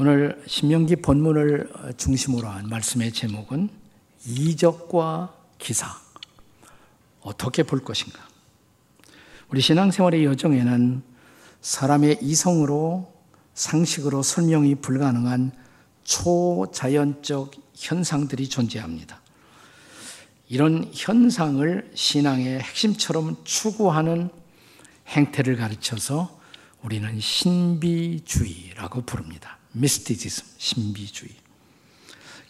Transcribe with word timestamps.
오늘 0.00 0.40
신명기 0.46 0.94
본문을 1.02 1.72
중심으로 1.96 2.46
한 2.46 2.68
말씀의 2.68 3.10
제목은 3.10 3.68
이적과 4.24 5.34
기사 5.58 5.88
어떻게 7.20 7.64
볼 7.64 7.82
것인가? 7.82 8.20
우리 9.48 9.60
신앙생활의 9.60 10.24
여정에는 10.24 11.02
사람의 11.62 12.18
이성으로 12.22 13.12
상식으로 13.54 14.22
설명이 14.22 14.76
불가능한 14.76 15.50
초자연적 16.04 17.50
현상들이 17.74 18.48
존재합니다. 18.48 19.20
이런 20.48 20.88
현상을 20.94 21.90
신앙의 21.92 22.60
핵심처럼 22.60 23.36
추구하는 23.42 24.30
행태를 25.08 25.56
가르쳐서 25.56 26.38
우리는 26.84 27.18
신비주의라고 27.18 29.02
부릅니다. 29.02 29.57
미스티지즘, 29.78 30.44
신비주의. 30.56 31.30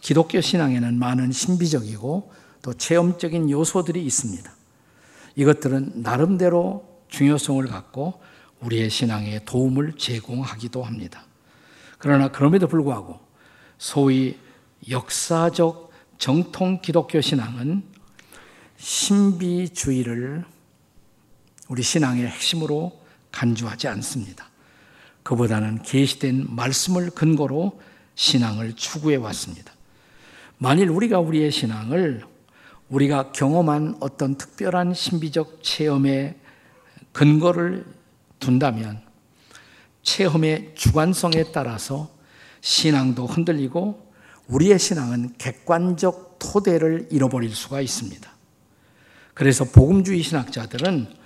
기독교 0.01 0.41
신앙에는 0.41 0.97
많은 0.97 1.31
신비적이고 1.31 2.33
또 2.61 2.73
체험적인 2.73 3.49
요소들이 3.49 4.03
있습니다. 4.05 4.51
이것들은 5.35 6.01
나름대로 6.01 6.85
중요성을 7.09 7.65
갖고 7.67 8.21
우리의 8.61 8.89
신앙에 8.89 9.43
도움을 9.45 9.93
제공하기도 9.97 10.83
합니다. 10.83 11.25
그러나 11.97 12.29
그럼에도 12.31 12.67
불구하고 12.67 13.19
소위 13.77 14.37
역사적 14.89 15.91
정통 16.17 16.81
기독교 16.81 17.21
신앙은 17.21 17.83
신비주의를 18.77 20.45
우리 21.67 21.83
신앙의 21.83 22.27
핵심으로 22.27 22.99
간주하지 23.31 23.87
않습니다. 23.89 24.49
그보다는 25.29 25.83
계시된 25.83 26.47
말씀을 26.49 27.11
근거로 27.11 27.79
신앙을 28.15 28.73
추구해 28.73 29.15
왔습니다. 29.17 29.71
만일 30.57 30.89
우리가 30.89 31.19
우리의 31.19 31.51
신앙을 31.51 32.23
우리가 32.89 33.31
경험한 33.31 33.97
어떤 33.99 34.39
특별한 34.39 34.95
신비적 34.95 35.59
체험에 35.61 36.35
근거를 37.11 37.85
둔다면 38.39 39.03
체험의 40.01 40.73
주관성에 40.73 41.51
따라서 41.53 42.09
신앙도 42.61 43.27
흔들리고 43.27 44.11
우리의 44.47 44.79
신앙은 44.79 45.35
객관적 45.37 46.39
토대를 46.39 47.09
잃어버릴 47.11 47.53
수가 47.53 47.81
있습니다. 47.81 48.27
그래서 49.35 49.63
복음주의 49.63 50.23
신학자들은 50.23 51.18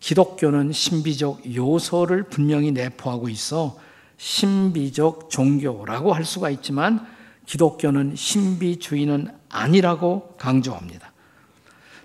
기독교는 0.00 0.72
신비적 0.72 1.54
요소를 1.54 2.24
분명히 2.24 2.72
내포하고 2.72 3.28
있어 3.28 3.78
신비적 4.16 5.30
종교라고 5.30 6.12
할 6.12 6.24
수가 6.24 6.50
있지만 6.50 7.06
기독교는 7.46 8.16
신비주의는 8.16 9.28
아니라고 9.48 10.36
강조합니다. 10.38 11.12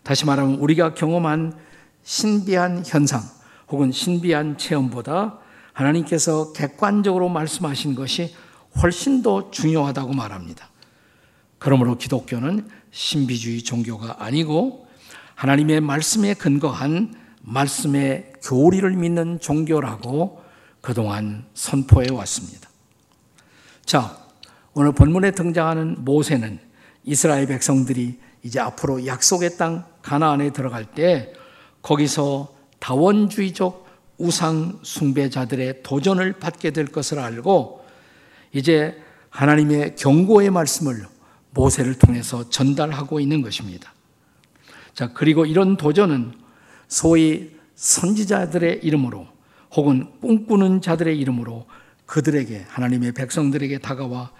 다시 0.03 0.25
말하면 0.25 0.55
우리가 0.55 0.93
경험한 0.93 1.57
신비한 2.03 2.83
현상 2.85 3.21
혹은 3.69 3.91
신비한 3.91 4.57
체험보다 4.57 5.39
하나님께서 5.73 6.53
객관적으로 6.53 7.29
말씀하신 7.29 7.95
것이 7.95 8.33
훨씬 8.81 9.21
더 9.21 9.51
중요하다고 9.51 10.13
말합니다. 10.13 10.69
그러므로 11.57 11.97
기독교는 11.97 12.69
신비주의 12.91 13.63
종교가 13.63 14.17
아니고 14.19 14.87
하나님의 15.35 15.81
말씀에 15.81 16.33
근거한 16.33 17.24
말씀의 17.45 18.33
교리를 18.43 18.89
믿는 18.91 19.39
종교라고 19.39 20.43
그동안 20.81 21.45
선포해 21.53 22.11
왔습니다. 22.11 22.69
자, 23.85 24.17
오늘 24.73 24.91
본문에 24.91 25.31
등장하는 25.31 26.03
모세는 26.03 26.59
이스라엘 27.03 27.45
백성들이 27.47 28.19
이제 28.43 28.59
앞으로 28.59 29.05
약속의 29.05 29.57
땅 29.57 29.85
가나안에 30.01 30.51
들어갈 30.51 30.85
때 30.85 31.33
거기서 31.81 32.53
다원주의적 32.79 33.85
우상 34.17 34.79
숭배자들의 34.81 35.83
도전을 35.83 36.33
받게 36.33 36.71
될 36.71 36.87
것을 36.87 37.19
알고 37.19 37.85
이제 38.53 39.01
하나님의 39.29 39.95
경고의 39.95 40.49
말씀을 40.49 41.07
모세를 41.51 41.97
통해서 41.97 42.49
전달하고 42.49 43.19
있는 43.19 43.41
것입니다. 43.41 43.93
자, 44.93 45.11
그리고 45.13 45.45
이런 45.45 45.77
도전은 45.77 46.44
소위 46.87 47.51
선지자들의 47.75 48.79
이름으로 48.83 49.27
혹은 49.75 50.11
꿈꾸는 50.21 50.81
자들의 50.81 51.17
이름으로 51.19 51.65
그들에게 52.05 52.65
하나님의 52.67 53.13
백성들에게 53.13 53.79
다가와 53.79 54.31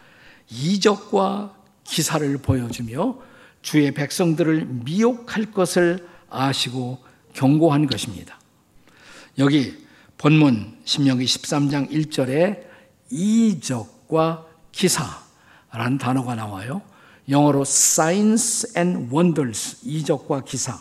이적과 0.50 1.56
기사를 1.84 2.38
보여주며 2.38 3.18
주의 3.62 3.92
백성들을 3.92 4.66
미혹할 4.86 5.52
것을 5.52 6.08
아시고 6.30 7.00
경고한 7.34 7.88
것입니다. 7.88 8.40
여기 9.38 9.86
본문 10.18 10.78
신명기 10.86 11.26
13장 11.26 11.90
1절에 11.90 12.64
이적과 13.10 14.46
기사라는 14.72 15.98
단어가 16.00 16.36
나와요. 16.36 16.82
영어로 17.28 17.62
signs 17.62 18.78
and 18.78 19.14
wonders 19.14 19.80
이적과 19.84 20.44
기사. 20.44 20.80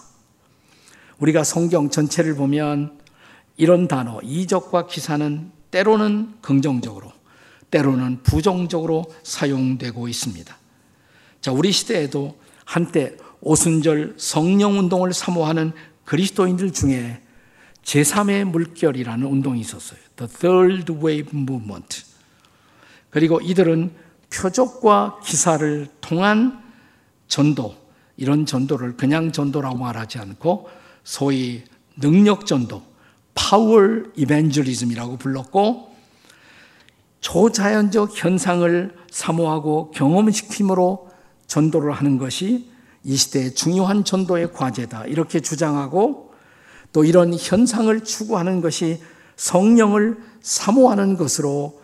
우리가 1.19 1.45
성경 1.45 1.91
전체를 1.91 2.35
보면 2.35 2.99
이런 3.57 3.89
단어 3.89 4.21
이적과 4.23 4.87
기사는 4.87 5.51
때로는 5.71 6.35
긍정적으로 6.41 7.13
때로는 7.71 8.23
부정적으로 8.23 9.05
사용되고 9.23 10.09
있습니다. 10.09 10.57
자, 11.41 11.53
우리 11.53 11.73
시대에도 11.73 12.39
한때 12.65 13.17
오순절 13.41 14.15
성령 14.17 14.79
운동을 14.79 15.13
사모하는 15.13 15.73
그리스도인들 16.05 16.73
중에 16.73 17.21
제3의 17.83 18.45
물결이라는 18.45 19.27
운동이 19.27 19.61
있었어요. 19.61 19.99
The 20.17 20.33
Third 20.33 20.93
Wave 20.93 21.39
Movement. 21.39 22.05
그리고 23.11 23.41
이들은 23.41 23.93
표적과 24.33 25.21
기사를 25.25 25.89
통한 26.01 26.63
전도, 27.29 27.77
이런 28.17 28.47
전도를 28.47 28.97
그냥 28.97 29.33
전도라고 29.33 29.77
말하지 29.77 30.19
않고 30.19 30.69
소위 31.05 31.63
능력 32.01 32.47
전도, 32.47 32.83
파워 33.35 33.81
이벤젤리즘이라고 34.17 35.19
불렀고 35.19 35.95
초자연적 37.21 38.11
현상을 38.15 38.95
사모하고 39.11 39.91
경험시킴으로 39.93 41.09
전도를 41.47 41.93
하는 41.93 42.19
것이 42.19 42.69
이 43.05 43.17
시대의 43.17 43.55
중요한 43.55 44.05
전도의 44.05 44.53
과제다. 44.53 45.05
이렇게 45.07 45.41
주장하고 45.41 46.33
또 46.93 47.05
이런 47.05 47.35
현상을 47.35 48.03
추구하는 48.05 48.61
것이 48.61 49.01
성령을 49.37 50.19
사모하는 50.41 51.17
것으로 51.17 51.81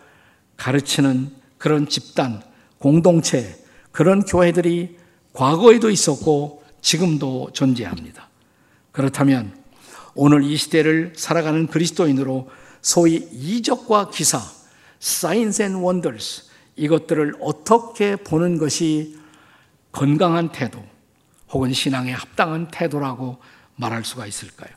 가르치는 0.57 1.31
그런 1.57 1.87
집단, 1.87 2.41
공동체, 2.79 3.63
그런 3.91 4.23
교회들이 4.23 4.97
과거에도 5.33 5.89
있었고 5.89 6.63
지금도 6.81 7.49
존재합니다. 7.53 8.30
그렇다면 8.91 9.55
오늘 10.13 10.43
이 10.43 10.57
시대를 10.57 11.13
살아가는 11.15 11.67
그리스도인으로 11.67 12.49
소위 12.81 13.27
이적과 13.31 14.09
기사, 14.09 14.41
signs 15.01 15.61
and 15.61 15.83
wonders 15.83 16.49
이것들을 16.75 17.35
어떻게 17.39 18.15
보는 18.15 18.57
것이 18.57 19.17
건강한 19.91 20.51
태도 20.51 20.83
혹은 21.49 21.73
신앙에 21.73 22.11
합당한 22.11 22.69
태도라고 22.69 23.37
말할 23.75 24.03
수가 24.03 24.25
있을까요? 24.25 24.73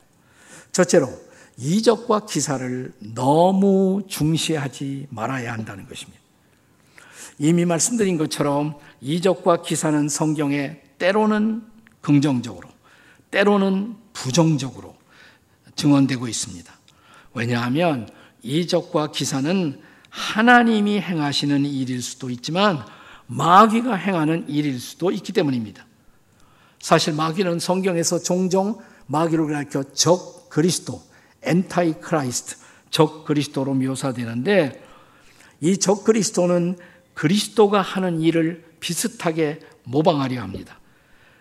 첫째로 0.72 1.08
이적과 1.56 2.26
기사를 2.26 2.92
너무 3.14 4.02
중시하지 4.08 5.06
말아야 5.10 5.52
한다는 5.52 5.86
것입니다. 5.88 6.20
이미 7.38 7.64
말씀드린 7.64 8.16
것처럼 8.18 8.78
이적과 9.00 9.62
기사는 9.62 10.08
성경에 10.08 10.80
때로는 10.98 11.62
긍정적으로, 12.00 12.68
때로는 13.30 14.03
부정적으로 14.14 14.96
증언되고 15.76 16.26
있습니다. 16.26 16.72
왜냐하면 17.34 18.08
이적과 18.42 19.10
기사는 19.12 19.78
하나님이 20.08 21.00
행하시는 21.00 21.66
일일 21.66 22.00
수도 22.00 22.30
있지만 22.30 22.82
마귀가 23.26 23.94
행하는 23.96 24.48
일일 24.48 24.80
수도 24.80 25.10
있기 25.10 25.32
때문입니다. 25.32 25.84
사실 26.80 27.12
마귀는 27.12 27.58
성경에서 27.58 28.20
종종 28.20 28.78
마귀를 29.06 29.48
가리켜 29.48 29.82
적 29.92 30.48
그리스도, 30.48 31.02
Antichrist, 31.42 32.56
적 32.90 33.24
그리스도로 33.24 33.74
묘사되는데 33.74 34.82
이 35.60 35.76
적 35.78 36.04
그리스도는 36.04 36.78
그리스도가 37.14 37.80
하는 37.80 38.20
일을 38.20 38.64
비슷하게 38.80 39.60
모방하려 39.84 40.40
합니다. 40.40 40.78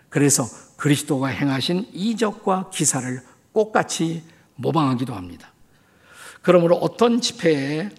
그래서 0.08 0.44
그리스도가 0.76 1.28
행하신 1.28 1.88
이적과 1.92 2.70
기사를 2.70 3.22
똑같이 3.52 4.22
모방하기도 4.56 5.14
합니다. 5.14 5.52
그러므로 6.42 6.76
어떤 6.76 7.20
집회에 7.20 7.90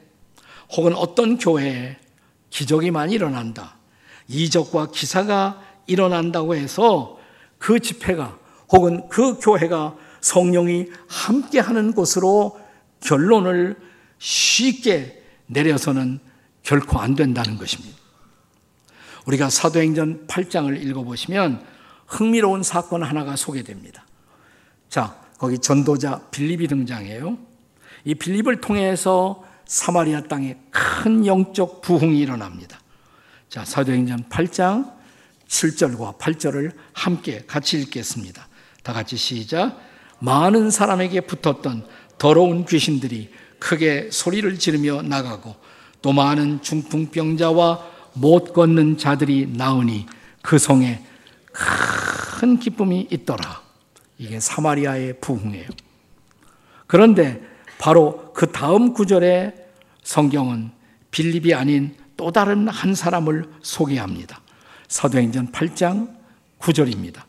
혹은 0.75 0.93
어떤 0.95 1.37
교회에 1.37 1.97
기적이 2.49 2.91
많이 2.91 3.13
일어난다. 3.13 3.75
이적과 4.27 4.91
기사가 4.91 5.61
일어난다고 5.87 6.55
해서 6.55 7.19
그 7.57 7.79
집회가 7.79 8.37
혹은 8.69 9.07
그 9.09 9.39
교회가 9.39 9.95
성령이 10.21 10.87
함께 11.07 11.59
하는 11.59 11.93
곳으로 11.93 12.59
결론을 13.01 13.77
쉽게 14.17 15.23
내려서는 15.47 16.19
결코 16.63 16.99
안 16.99 17.15
된다는 17.15 17.57
것입니다. 17.57 17.95
우리가 19.27 19.49
사도행전 19.49 20.27
8장을 20.27 20.83
읽어보시면 20.83 21.74
흥미로운 22.07 22.63
사건 22.63 23.03
하나가 23.03 23.35
소개됩니다. 23.35 24.05
자, 24.89 25.15
거기 25.37 25.59
전도자 25.59 26.21
빌립이 26.31 26.67
등장해요. 26.67 27.37
이 28.03 28.15
빌립을 28.15 28.61
통해서 28.61 29.43
사마리아 29.65 30.21
땅에 30.21 30.57
큰 30.69 31.25
영적 31.25 31.81
부흥이 31.81 32.19
일어납니다. 32.19 32.79
자, 33.49 33.65
사도행전 33.65 34.29
8장 34.29 34.93
7절과 35.47 36.17
8절을 36.17 36.71
함께 36.93 37.43
같이 37.47 37.79
읽겠습니다. 37.81 38.47
다 38.83 38.93
같이 38.93 39.17
시작. 39.17 39.79
많은 40.19 40.69
사람에게 40.71 41.21
붙었던 41.21 41.85
더러운 42.17 42.65
귀신들이 42.65 43.31
크게 43.59 44.09
소리를 44.11 44.57
지르며 44.59 45.01
나가고 45.01 45.55
또 46.01 46.13
많은 46.13 46.61
중풍병자와 46.61 47.95
못 48.13 48.53
걷는 48.53 48.97
자들이 48.97 49.47
나으니 49.47 50.05
그 50.41 50.57
성에 50.57 51.03
큰 52.39 52.59
기쁨이 52.59 53.07
있더라. 53.11 53.61
이게 54.17 54.39
사마리아의 54.39 55.19
부흥이에요. 55.21 55.67
그런데 56.87 57.41
바로 57.77 58.31
그 58.33 58.51
다음 58.51 58.93
구절에 58.93 59.53
성경은 60.03 60.71
빌립이 61.11 61.53
아닌 61.53 61.95
또 62.17 62.31
다른 62.31 62.67
한 62.67 62.93
사람을 62.93 63.49
소개합니다. 63.61 64.41
사도행전 64.87 65.51
8장 65.51 66.15
9절입니다. 66.59 67.21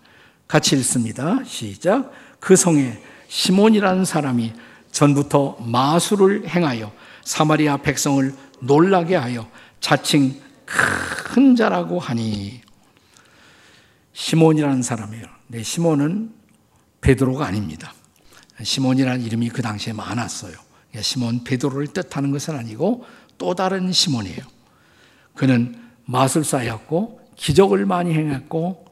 같이 0.47 0.77
읽습니다. 0.77 1.43
시작. 1.45 2.13
그 2.39 2.55
성에 2.55 3.03
시몬이라는 3.29 4.05
사람이 4.05 4.53
전부터 4.93 5.59
마술을 5.61 6.49
행하여 6.49 6.93
사마리아 7.25 7.79
백성을 7.79 8.35
놀라게 8.61 9.17
하여 9.17 9.49
자칭 9.81 10.41
큰 10.65 11.57
자라고 11.57 11.99
하니 11.99 12.61
시몬이라는 14.17 14.83
사람이에요. 14.83 15.27
네, 15.49 15.63
시몬은 15.63 16.33
베드로가 17.03 17.47
아닙니다. 17.47 17.93
시몬이라는 18.63 19.21
이름이 19.23 19.51
그 19.51 19.61
당시에 19.61 19.93
많았어요. 19.93 20.55
시몬 20.99 21.45
베드로를 21.45 21.89
뜻하는 21.89 22.31
것은 22.31 22.57
아니고 22.57 23.05
또 23.37 23.55
다른 23.55 23.93
시몬이에요. 23.93 24.41
그는 25.35 25.79
마술사였고 26.07 27.21
기적을 27.37 27.85
많이 27.85 28.15
행했고 28.15 28.87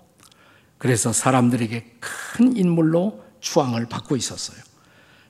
그래서 0.76 1.14
사람들에게 1.14 1.96
큰 2.00 2.54
인물로 2.54 3.24
추앙을 3.40 3.86
받고 3.86 4.16
있었어요. 4.16 4.58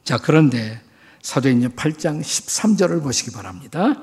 자, 0.02 0.18
그런데 0.18 0.80
사도행전 1.22 1.76
8장 1.76 2.20
13절을 2.20 3.00
보시기 3.00 3.30
바랍니다. 3.30 3.94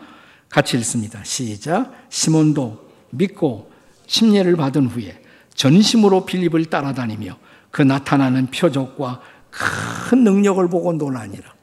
같이 0.48 0.78
읽습니다. 0.78 1.22
시작. 1.26 1.92
시몬도 2.08 2.90
믿고 3.10 3.70
침례를 4.08 4.56
받은 4.56 4.88
후에 4.88 5.21
전심으로 5.54 6.26
빌립을 6.26 6.66
따라다니며 6.66 7.38
그 7.72 7.82
나타나는 7.82 8.48
표적과 8.48 9.22
큰 9.50 10.24
능력을 10.24 10.68
보고 10.70 10.94
놀라니라. 10.94 11.54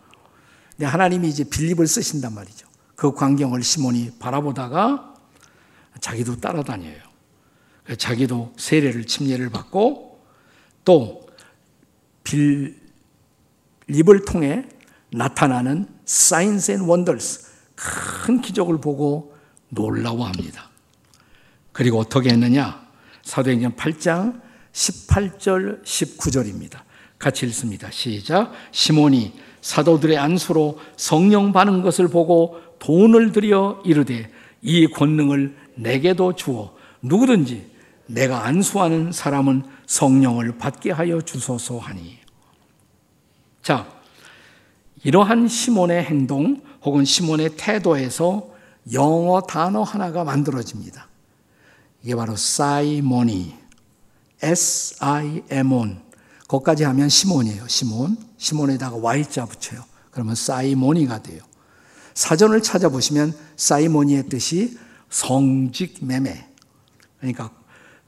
네, 0.77 0.87
하나님이 0.87 1.29
이제 1.29 1.45
빌립을 1.45 1.87
쓰신단 1.87 2.35
말이죠. 2.35 2.67
그 2.95 3.13
광경을 3.13 3.63
시몬이 3.63 4.13
바라보다가 4.19 5.15
자기도 6.01 6.37
따라다녀요. 6.37 7.09
자기도 7.97 8.53
세례를 8.57 9.07
침례를 9.07 9.51
받고 9.51 10.21
또 10.85 11.29
빌립을 12.25 12.75
통해 14.27 14.69
나타나는 15.11 15.89
signs 16.05 16.73
and 16.73 16.81
wonders 16.81 17.49
큰 17.75 18.41
기적을 18.41 18.81
보고 18.81 19.37
놀라워합니다. 19.71 20.69
그리고 21.73 21.99
어떻게 22.01 22.31
했느냐? 22.31 22.88
사도행전 23.29 23.77
8장 23.77 24.41
18절 24.73 25.85
19절입니다. 25.85 26.79
같이 27.19 27.45
읽습니다. 27.47 27.91
시작. 27.91 28.53
시몬이 28.73 29.35
사도들의 29.61 30.17
안수로 30.17 30.79
성령 30.97 31.53
받는 31.53 31.83
것을 31.83 32.09
보고 32.09 32.59
돈을 32.79 33.33
들여 33.33 33.83
이르되 33.85 34.31
이 34.63 34.87
권능을 34.87 35.55
내게도 35.75 36.37
주어 36.37 36.75
누구든지 37.03 37.71
내가 38.07 38.47
안수하는 38.47 39.13
사람은 39.13 39.63
성령을 39.85 40.57
받게 40.57 40.91
하여 40.93 41.21
주소서 41.21 41.77
하니. 41.77 42.17
자, 43.61 43.87
이러한 45.05 45.49
시몬의 45.49 46.03
행동 46.05 46.63
혹은 46.83 47.05
시몬의 47.05 47.57
태도에서 47.59 48.49
영어 48.95 49.43
단어 49.43 49.83
하나가 49.83 50.25
만들어집니다. 50.25 51.09
이게 52.09 52.17
바로 52.17 52.37
사이모니, 52.37 53.55
S-I-M-O-N. 54.41 55.99
거기까지 56.49 56.85
하면 56.85 57.11
시몬이에요. 57.11 57.69
시몬. 57.69 58.17
시몬에다가 58.39 58.97
Y자 58.97 59.45
붙여요. 59.45 59.85
그러면 60.11 60.35
사이모니가 60.35 61.23
돼요. 61.23 61.43
사전을 62.15 62.63
찾아보시면 62.63 63.35
사이모니의 63.57 64.31
뜻이 64.31 64.79
성직 65.11 65.99
매매. 66.01 66.47
그러니까 67.19 67.51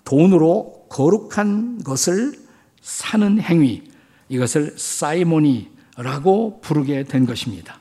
돈으로 0.04 0.86
거룩한 0.88 1.82
것을 1.84 2.40
사는 2.80 3.38
행위. 3.38 3.82
이것을 4.30 4.76
사이모니라고 4.78 6.62
부르게 6.62 7.04
된 7.04 7.26
것입니다. 7.26 7.78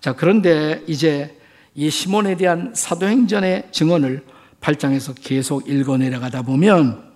자, 0.00 0.14
그런데 0.14 0.84
이제 0.86 1.36
이 1.74 1.90
시몬에 1.90 2.36
대한 2.36 2.72
사도행전의 2.72 3.70
증언을 3.72 4.33
8장에서 4.64 5.14
계속 5.20 5.68
읽어 5.68 5.98
내려가다 5.98 6.42
보면 6.42 7.12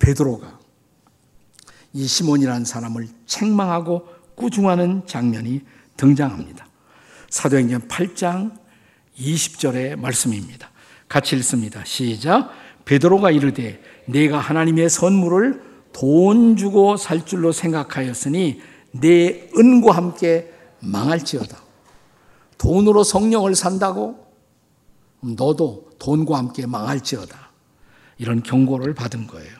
베드로가 0.00 0.58
이 1.94 2.06
시몬이라는 2.06 2.66
사람을 2.66 3.08
책망하고 3.24 4.06
꾸중하는 4.34 5.06
장면이 5.06 5.62
등장합니다. 5.96 6.66
사도행전 7.30 7.88
8장 7.88 8.52
20절의 9.18 9.96
말씀입니다. 9.96 10.70
같이 11.08 11.36
읽습니다. 11.36 11.82
시작. 11.84 12.50
베드로가 12.84 13.30
이르되 13.30 13.82
내가 14.06 14.38
하나님의 14.38 14.90
선물을 14.90 15.62
돈 15.92 16.56
주고 16.56 16.96
살 16.98 17.24
줄로 17.24 17.50
생각하였으니 17.50 18.60
내 18.92 19.48
은과 19.56 19.96
함께 19.96 20.52
망할지어다. 20.80 21.56
돈으로 22.58 23.04
성령을 23.04 23.54
산다고 23.54 24.27
너도 25.20 25.90
돈과 25.98 26.38
함께 26.38 26.66
망할지어다. 26.66 27.48
이런 28.18 28.42
경고를 28.42 28.94
받은 28.94 29.26
거예요. 29.26 29.56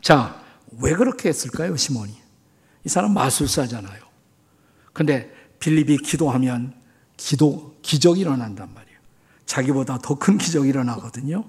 자, 0.00 0.40
왜 0.80 0.94
그렇게 0.94 1.28
했을까요, 1.28 1.76
시몬이? 1.76 2.14
이 2.84 2.88
사람 2.88 3.12
마술사잖아요. 3.14 4.00
근데 4.92 5.32
빌립이 5.58 5.98
기도하면 5.98 6.74
기도, 7.16 7.76
기적이 7.82 8.22
일어난단 8.22 8.72
말이에요. 8.74 8.98
자기보다 9.46 9.98
더 9.98 10.14
큰 10.14 10.38
기적이 10.38 10.68
일어나거든요. 10.68 11.44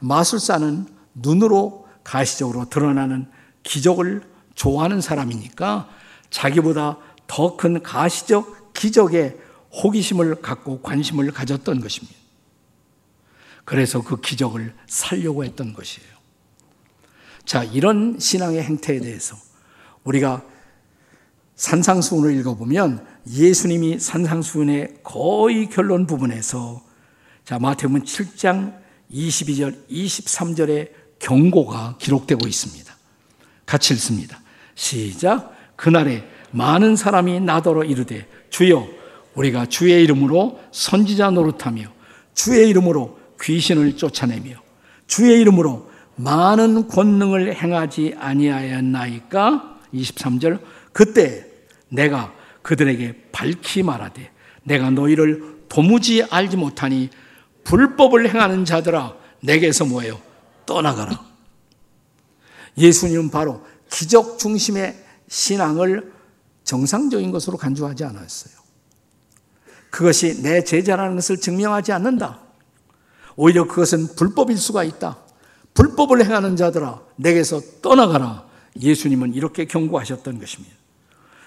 마술사는 0.00 0.86
눈으로 1.14 1.86
가시적으로 2.02 2.68
드러나는 2.68 3.30
기적을 3.62 4.22
좋아하는 4.54 5.00
사람이니까 5.00 5.88
자기보다 6.30 6.98
더 7.26 7.56
큰 7.56 7.82
가시적 7.82 8.74
기적에 8.74 9.38
호기심을 9.72 10.42
갖고 10.42 10.82
관심을 10.82 11.30
가졌던 11.32 11.80
것입니다. 11.80 12.14
그래서 13.64 14.02
그 14.02 14.20
기적을 14.20 14.74
살려고 14.86 15.44
했던 15.44 15.72
것이에요. 15.72 16.08
자, 17.44 17.62
이런 17.64 18.18
신앙의 18.18 18.62
행태에 18.62 19.00
대해서 19.00 19.36
우리가 20.04 20.42
산상수훈을 21.56 22.34
읽어보면 22.40 23.06
예수님이 23.30 23.98
산상수훈의 23.98 24.98
거의 25.02 25.68
결론 25.68 26.06
부분에서 26.06 26.82
자, 27.44 27.58
마태복음 27.58 28.02
7장 28.02 28.78
22절, 29.10 29.88
23절의 29.88 30.90
경고가 31.18 31.96
기록되고 31.98 32.46
있습니다. 32.46 32.94
같이 33.66 33.94
읽습니다. 33.94 34.40
시작. 34.74 35.54
그날에 35.76 36.24
많은 36.50 36.96
사람이 36.96 37.40
나더러 37.40 37.84
이르되 37.84 38.28
주여 38.50 38.86
우리가 39.34 39.66
주의 39.66 40.02
이름으로 40.04 40.60
선지자 40.70 41.30
노릇하며 41.30 41.92
주의 42.34 42.68
이름으로 42.68 43.18
귀신을 43.40 43.96
쫓아내며 43.96 44.56
주의 45.06 45.40
이름으로 45.40 45.90
많은 46.16 46.88
권능을 46.88 47.54
행하지 47.54 48.14
아니하였나이까 48.18 49.80
23절 49.92 50.60
그때 50.92 51.46
내가 51.88 52.32
그들에게 52.62 53.28
밝히 53.32 53.82
말하되 53.82 54.30
내가 54.62 54.90
너희를 54.90 55.54
도무지 55.68 56.22
알지 56.22 56.56
못하니 56.56 57.10
불법을 57.64 58.28
행하는 58.32 58.64
자들아 58.64 59.16
내게서 59.40 59.84
뭐예요? 59.86 60.20
떠나가라. 60.66 61.22
예수님은 62.78 63.30
바로 63.30 63.64
기적 63.90 64.38
중심의 64.38 64.96
신앙을 65.28 66.12
정상적인 66.64 67.30
것으로 67.30 67.56
간주하지 67.56 68.04
않았어요. 68.04 68.54
그것이 69.90 70.42
내 70.42 70.64
제자라는 70.64 71.16
것을 71.16 71.36
증명하지 71.38 71.92
않는다. 71.92 72.40
오히려 73.36 73.66
그것은 73.66 74.14
불법일 74.16 74.56
수가 74.56 74.84
있다. 74.84 75.18
불법을 75.74 76.24
행하는 76.24 76.56
자들아, 76.56 77.00
내게서 77.16 77.60
떠나가라. 77.82 78.44
예수님은 78.80 79.34
이렇게 79.34 79.66
경고하셨던 79.66 80.38
것입니다. 80.38 80.74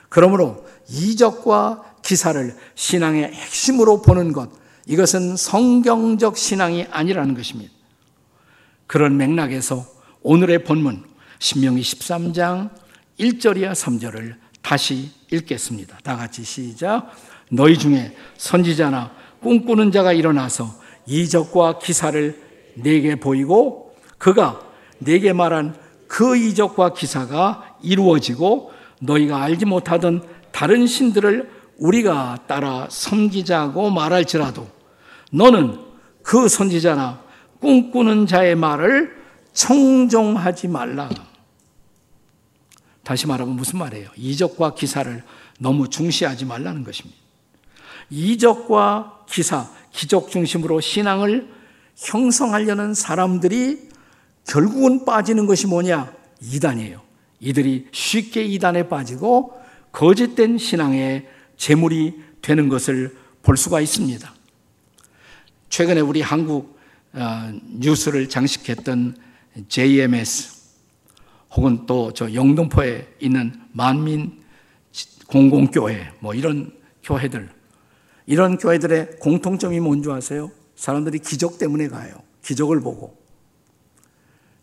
그러므로 0.09 0.65
이적과 0.89 1.95
기사를 2.01 2.55
신앙의 2.75 3.33
핵심으로 3.33 4.01
보는 4.01 4.31
것, 4.31 4.49
이것은 4.85 5.35
성경적 5.35 6.37
신앙이 6.37 6.87
아니라는 6.89 7.35
것입니다. 7.35 7.73
그런 8.85 9.17
맥락에서 9.17 9.85
오늘의 10.21 10.63
본문, 10.63 11.03
신명기 11.39 11.81
13장 11.81 12.69
1절이야 13.19 13.73
3절을 13.73 14.35
다시 14.61 15.11
읽겠습니다. 15.31 15.97
다 16.03 16.15
같이 16.15 16.43
시작. 16.43 17.11
너희 17.49 17.77
중에 17.77 18.15
선지자나 18.37 19.11
꿈꾸는 19.41 19.91
자가 19.91 20.13
일어나서 20.13 20.73
이적과 21.07 21.79
기사를 21.79 22.39
내게 22.75 23.15
보이고 23.15 23.95
그가 24.17 24.61
내게 24.99 25.33
말한 25.33 25.75
그 26.07 26.37
이적과 26.37 26.93
기사가 26.93 27.77
이루어지고 27.81 28.71
너희가 29.01 29.41
알지 29.43 29.65
못하던 29.65 30.23
다른 30.51 30.87
신들을 30.87 31.49
우리가 31.77 32.39
따라 32.47 32.87
섬기자고 32.89 33.89
말할지라도 33.89 34.67
너는 35.31 35.79
그 36.23 36.47
선지자나 36.47 37.21
꿈꾸는 37.59 38.27
자의 38.27 38.55
말을 38.55 39.15
청종하지 39.53 40.67
말라. 40.67 41.09
다시 43.03 43.25
말하면 43.27 43.55
무슨 43.55 43.79
말이에요? 43.79 44.09
이적과 44.15 44.75
기사를 44.75 45.23
너무 45.59 45.89
중시하지 45.89 46.45
말라는 46.45 46.83
것입니다. 46.83 47.17
이적과 48.09 49.25
기사, 49.29 49.69
기적 49.97 50.29
중심으로 50.29 50.79
신앙을 50.79 51.47
형성하려는 51.95 52.93
사람들이 52.93 53.89
결국은 54.47 55.05
빠지는 55.05 55.47
것이 55.47 55.65
뭐냐? 55.65 56.13
이단이에요. 56.39 57.01
이들이 57.39 57.87
쉽게 57.91 58.43
이단에 58.43 58.89
빠지고 58.89 59.59
거짓된 59.91 60.59
신앙의 60.59 61.27
제물이 61.57 62.13
되는 62.43 62.69
것을 62.69 63.17
볼 63.41 63.57
수가 63.57 63.81
있습니다. 63.81 64.31
최근에 65.69 66.01
우리 66.01 66.21
한국 66.21 66.77
어, 67.13 67.51
뉴스를 67.79 68.29
장식했던 68.29 69.17
JMS 69.67 70.57
혹은 71.55 71.87
또 71.87 72.11
저 72.13 72.31
영등포에 72.31 73.15
있는 73.19 73.51
만민 73.71 74.43
공공교회 75.25 76.11
뭐 76.19 76.35
이런 76.35 76.71
교회들 77.01 77.56
이런 78.27 78.57
교회들의 78.57 79.19
공통점이 79.19 79.79
뭔지 79.79 80.11
아세요? 80.11 80.51
사람들이 80.75 81.19
기적 81.19 81.57
때문에 81.57 81.87
가요. 81.87 82.13
기적을 82.43 82.81
보고. 82.81 83.17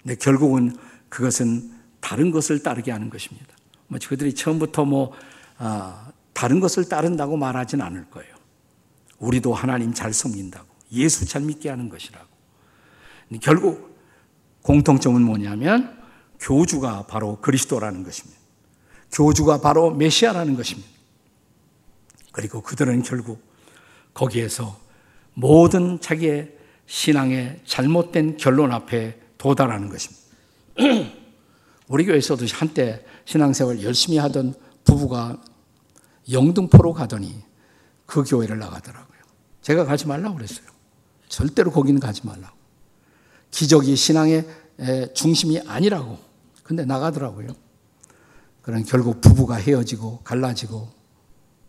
근데 0.02 0.14
결국은 0.16 0.76
그것은 1.08 1.72
다른 2.00 2.30
것을 2.30 2.62
따르게 2.62 2.92
하는 2.92 3.08
것입니다. 3.08 3.56
뭐 3.88 3.98
그들이 4.06 4.34
처음부터 4.34 4.84
뭐 4.84 5.12
아, 5.56 6.12
다른 6.34 6.60
것을 6.60 6.88
따른다고 6.88 7.38
말하진 7.38 7.80
않을 7.80 8.10
거예요. 8.10 8.34
우리도 9.18 9.54
하나님 9.54 9.94
잘 9.94 10.12
섬긴다고 10.12 10.66
예수 10.92 11.24
잘 11.24 11.42
믿게 11.42 11.70
하는 11.70 11.88
것이라고. 11.88 12.26
결국 13.40 13.98
공통점은 14.62 15.22
뭐냐면 15.22 15.98
교주가 16.38 17.06
바로 17.06 17.40
그리스도라는 17.40 18.02
것입니다. 18.02 18.38
교주가 19.10 19.60
바로 19.62 19.90
메시아라는 19.90 20.54
것입니다. 20.56 20.90
그리고 22.32 22.60
그들은 22.60 23.02
결국 23.02 23.53
거기에서 24.14 24.78
모든 25.34 26.00
자기의 26.00 26.56
신앙의 26.86 27.60
잘못된 27.66 28.36
결론 28.36 28.72
앞에 28.72 29.20
도달하는 29.36 29.88
것입니다. 29.88 30.22
우리 31.88 32.06
교회에서도 32.06 32.46
한때 32.52 33.04
신앙생활 33.24 33.82
열심히 33.82 34.18
하던 34.18 34.54
부부가 34.84 35.42
영등포로 36.30 36.92
가더니 36.92 37.42
그 38.06 38.22
교회를 38.22 38.58
나가더라고요. 38.58 39.18
제가 39.60 39.84
가지 39.84 40.06
말라고 40.06 40.36
그랬어요. 40.36 40.66
절대로 41.28 41.70
거기는 41.70 42.00
가지 42.00 42.26
말라고. 42.26 42.54
기적이 43.50 43.96
신앙의 43.96 44.46
중심이 45.14 45.60
아니라고. 45.60 46.18
근데 46.62 46.84
나가더라고요. 46.84 47.48
그런 48.62 48.84
결국 48.84 49.20
부부가 49.20 49.56
헤어지고 49.56 50.20
갈라지고 50.24 50.88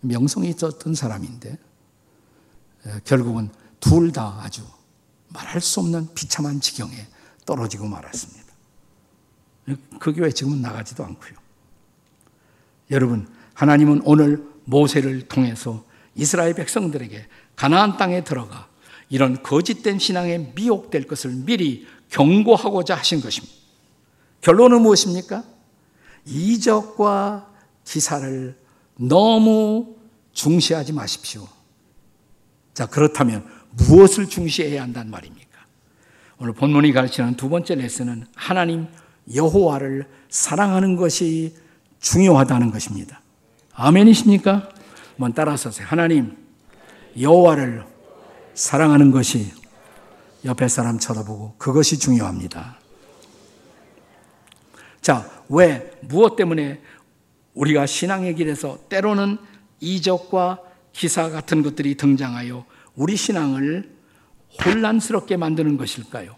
명성이 0.02 0.50
있었던 0.50 0.96
사람인데 0.96 1.58
결국은 3.04 3.50
둘 3.80 4.12
다 4.12 4.40
아주 4.42 4.64
말할 5.30 5.62
수 5.62 5.80
없는 5.80 6.14
비참한 6.14 6.62
지경에 6.62 7.08
떨어지고 7.46 7.88
말았습니다. 7.88 8.46
그 10.00 10.14
교회 10.14 10.32
지금은 10.32 10.62
나가지도 10.62 11.04
않고요. 11.04 11.34
여러분, 12.92 13.28
하나님은 13.54 14.02
오늘 14.06 14.48
모세를 14.66 15.28
통해서 15.28 15.84
이스라엘 16.16 16.54
백성들에게 16.54 17.28
가나안 17.56 17.98
땅에 17.98 18.24
들어가 18.24 18.68
이런 19.10 19.42
거짓된 19.44 20.00
신앙에 20.00 20.52
미혹될 20.56 21.08
것을 21.08 21.32
미리 21.32 21.88
경고하고자 22.10 22.96
하신 22.96 23.22
것입니다. 23.22 23.56
결론은 24.42 24.82
무엇입니까? 24.82 25.44
이적과 26.26 27.52
기사를 27.84 28.58
너무 28.98 29.96
중시하지 30.34 30.94
마십시오. 30.94 31.48
자, 32.76 32.86
그렇다면 32.86 33.48
무엇을 33.72 34.28
중시해야 34.28 34.84
한단 34.84 35.10
말입니까? 35.10 35.46
오늘 36.40 36.54
본문이 36.54 36.92
가르치는 36.92 37.36
두 37.36 37.50
번째 37.50 37.76
레슨은 37.76 38.26
하나님 38.36 38.88
여호와를 39.34 40.06
사랑하는 40.30 40.98
것이 40.98 41.56
중요하다는 42.02 42.72
것입니다. 42.72 43.22
아멘이십니까? 43.74 44.70
한번 45.12 45.34
따라서 45.34 45.72
하나님 45.84 46.38
여호와를 47.20 47.86
사랑하는 48.54 49.12
것이 49.12 49.54
옆에 50.44 50.68
사람 50.68 51.00
쳐다보고 51.00 51.56
그것이 51.58 51.98
중요합니다. 51.98 52.78
자, 55.02 55.30
왜 55.48 55.92
무엇 56.02 56.36
때문에 56.36 56.82
우리가 57.54 57.86
신앙의 57.86 58.36
길에서 58.36 58.80
때로는 58.90 59.38
이적과 59.80 60.60
기사 60.96 61.30
같은 61.30 61.62
것들이 61.62 61.96
등장하여 61.96 62.66
우리 62.96 63.18
신앙을 63.18 63.92
혼란스럽게 64.64 65.36
만드는 65.36 65.76
것일까요? 65.76 66.36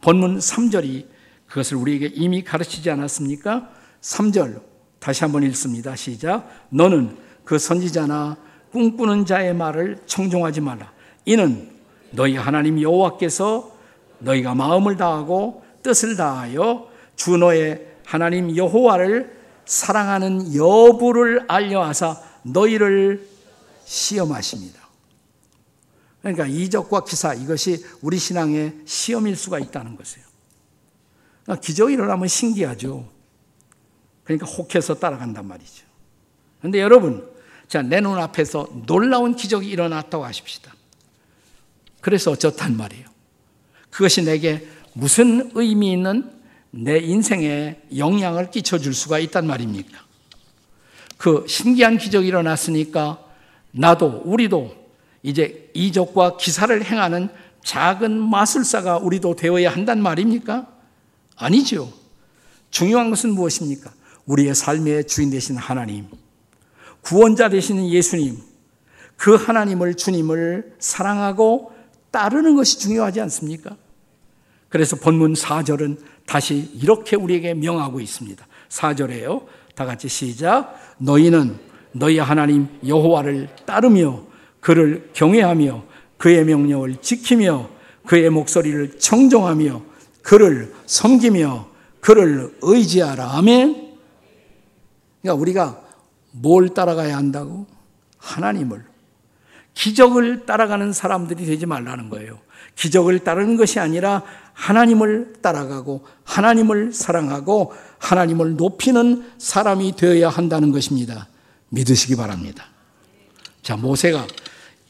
본문 0.00 0.38
3절이 0.38 1.06
그것을 1.46 1.76
우리에게 1.76 2.10
이미 2.12 2.42
가르치지 2.42 2.90
않았습니까? 2.90 3.70
3절 4.00 4.60
다시 4.98 5.22
한번 5.22 5.44
읽습니다. 5.44 5.94
시작. 5.94 6.48
너는 6.70 7.16
그 7.44 7.58
선지자나 7.58 8.36
꿈꾸는 8.72 9.24
자의 9.24 9.54
말을 9.54 9.98
청종하지 10.06 10.62
말라. 10.62 10.90
이는 11.24 11.70
너희 12.10 12.36
하나님 12.36 12.82
여호와께서 12.82 13.70
너희가 14.18 14.56
마음을 14.56 14.96
다하고 14.96 15.64
뜻을 15.84 16.16
다하여 16.16 16.88
주 17.14 17.36
너의 17.36 17.86
하나님 18.04 18.56
여호와를 18.56 19.36
사랑하는 19.64 20.56
여부를 20.56 21.44
알려하사 21.46 22.16
너희를 22.42 23.31
시험하십니다. 23.84 24.80
그러니까 26.20 26.46
이적과 26.46 27.04
기사 27.04 27.34
이것이 27.34 27.84
우리 28.00 28.18
신앙의 28.18 28.80
시험일 28.84 29.36
수가 29.36 29.58
있다는 29.58 29.96
것이에요. 29.96 30.24
그러니까 31.42 31.60
기적이 31.60 31.94
일어나면 31.94 32.28
신기하죠. 32.28 33.08
그러니까 34.24 34.46
혹해서 34.46 34.94
따라간단 34.94 35.46
말이죠. 35.46 35.84
그런데 36.60 36.80
여러분, 36.80 37.28
자, 37.66 37.82
내 37.82 38.00
눈앞에서 38.00 38.68
놀라운 38.86 39.34
기적이 39.34 39.68
일어났다고 39.68 40.24
하십시다. 40.24 40.72
그래서 42.00 42.30
어쩌단 42.30 42.76
말이에요. 42.76 43.06
그것이 43.90 44.22
내게 44.22 44.68
무슨 44.94 45.50
의미 45.54 45.92
있는 45.92 46.30
내 46.70 46.98
인생에 46.98 47.80
영향을 47.96 48.50
끼쳐줄 48.50 48.94
수가 48.94 49.18
있단 49.18 49.46
말입니까? 49.46 49.98
그 51.16 51.44
신기한 51.46 51.98
기적이 51.98 52.28
일어났으니까 52.28 53.24
나도 53.72 54.22
우리도 54.24 54.74
이제 55.22 55.70
이적과 55.74 56.36
기사를 56.36 56.84
행하는 56.84 57.28
작은 57.64 58.18
마술사가 58.18 58.98
우리도 58.98 59.36
되어야 59.36 59.70
한단 59.70 60.02
말입니까? 60.02 60.68
아니죠. 61.36 61.92
중요한 62.70 63.10
것은 63.10 63.30
무엇입니까? 63.30 63.92
우리의 64.26 64.54
삶의 64.54 65.06
주인 65.06 65.30
되신 65.30 65.56
하나님, 65.56 66.06
구원자 67.02 67.48
되시는 67.48 67.88
예수님, 67.88 68.38
그 69.16 69.34
하나님을 69.34 69.94
주님을 69.94 70.76
사랑하고 70.78 71.72
따르는 72.10 72.56
것이 72.56 72.78
중요하지 72.78 73.20
않습니까? 73.22 73.76
그래서 74.68 74.96
본문 74.96 75.34
4절은 75.34 75.98
다시 76.26 76.70
이렇게 76.74 77.16
우리에게 77.16 77.54
명하고 77.54 78.00
있습니다. 78.00 78.46
4절에요. 78.68 79.46
다 79.74 79.84
같이 79.84 80.08
시작. 80.08 80.74
너희는 80.98 81.58
너희 81.92 82.18
하나님 82.18 82.68
여호와를 82.86 83.48
따르며 83.66 84.22
그를 84.60 85.10
경외하며 85.12 85.82
그의 86.18 86.44
명령을 86.44 86.96
지키며 87.00 87.68
그의 88.06 88.30
목소리를 88.30 88.98
청정하며 88.98 89.82
그를 90.22 90.72
섬기며 90.86 91.66
그를 92.00 92.56
의지하라. 92.62 93.38
아멘. 93.38 93.96
그러니까 95.20 95.40
우리가 95.40 95.80
뭘 96.32 96.70
따라가야 96.70 97.16
한다고? 97.16 97.66
하나님을. 98.18 98.84
기적을 99.74 100.44
따라가는 100.46 100.92
사람들이 100.92 101.46
되지 101.46 101.66
말라는 101.66 102.08
거예요. 102.08 102.38
기적을 102.76 103.20
따르는 103.20 103.56
것이 103.56 103.80
아니라 103.80 104.22
하나님을 104.52 105.34
따라가고 105.40 106.04
하나님을 106.24 106.92
사랑하고 106.92 107.72
하나님을 107.98 108.56
높이는 108.56 109.24
사람이 109.38 109.96
되어야 109.96 110.28
한다는 110.28 110.72
것입니다. 110.72 111.28
믿으시기 111.72 112.16
바랍니다. 112.16 112.66
자, 113.62 113.76
모세가 113.76 114.26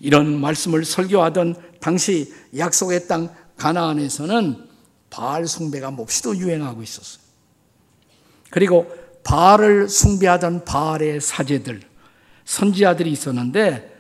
이런 0.01 0.41
말씀을 0.41 0.85
설교하던 0.85 1.55
당시 1.81 2.33
약속의 2.57 3.07
땅 3.07 3.35
가나안에서는 3.57 4.69
바알 5.11 5.47
숭배가 5.47 5.91
몹시도 5.91 6.37
유행하고 6.37 6.83
있었어요. 6.83 7.23
그리고 8.51 8.91
바알을 9.25 9.89
숭배하던 9.89 10.65
바알의 10.65 11.21
사제들, 11.21 11.83
선지자들이 12.45 13.13
있었는데 13.13 13.91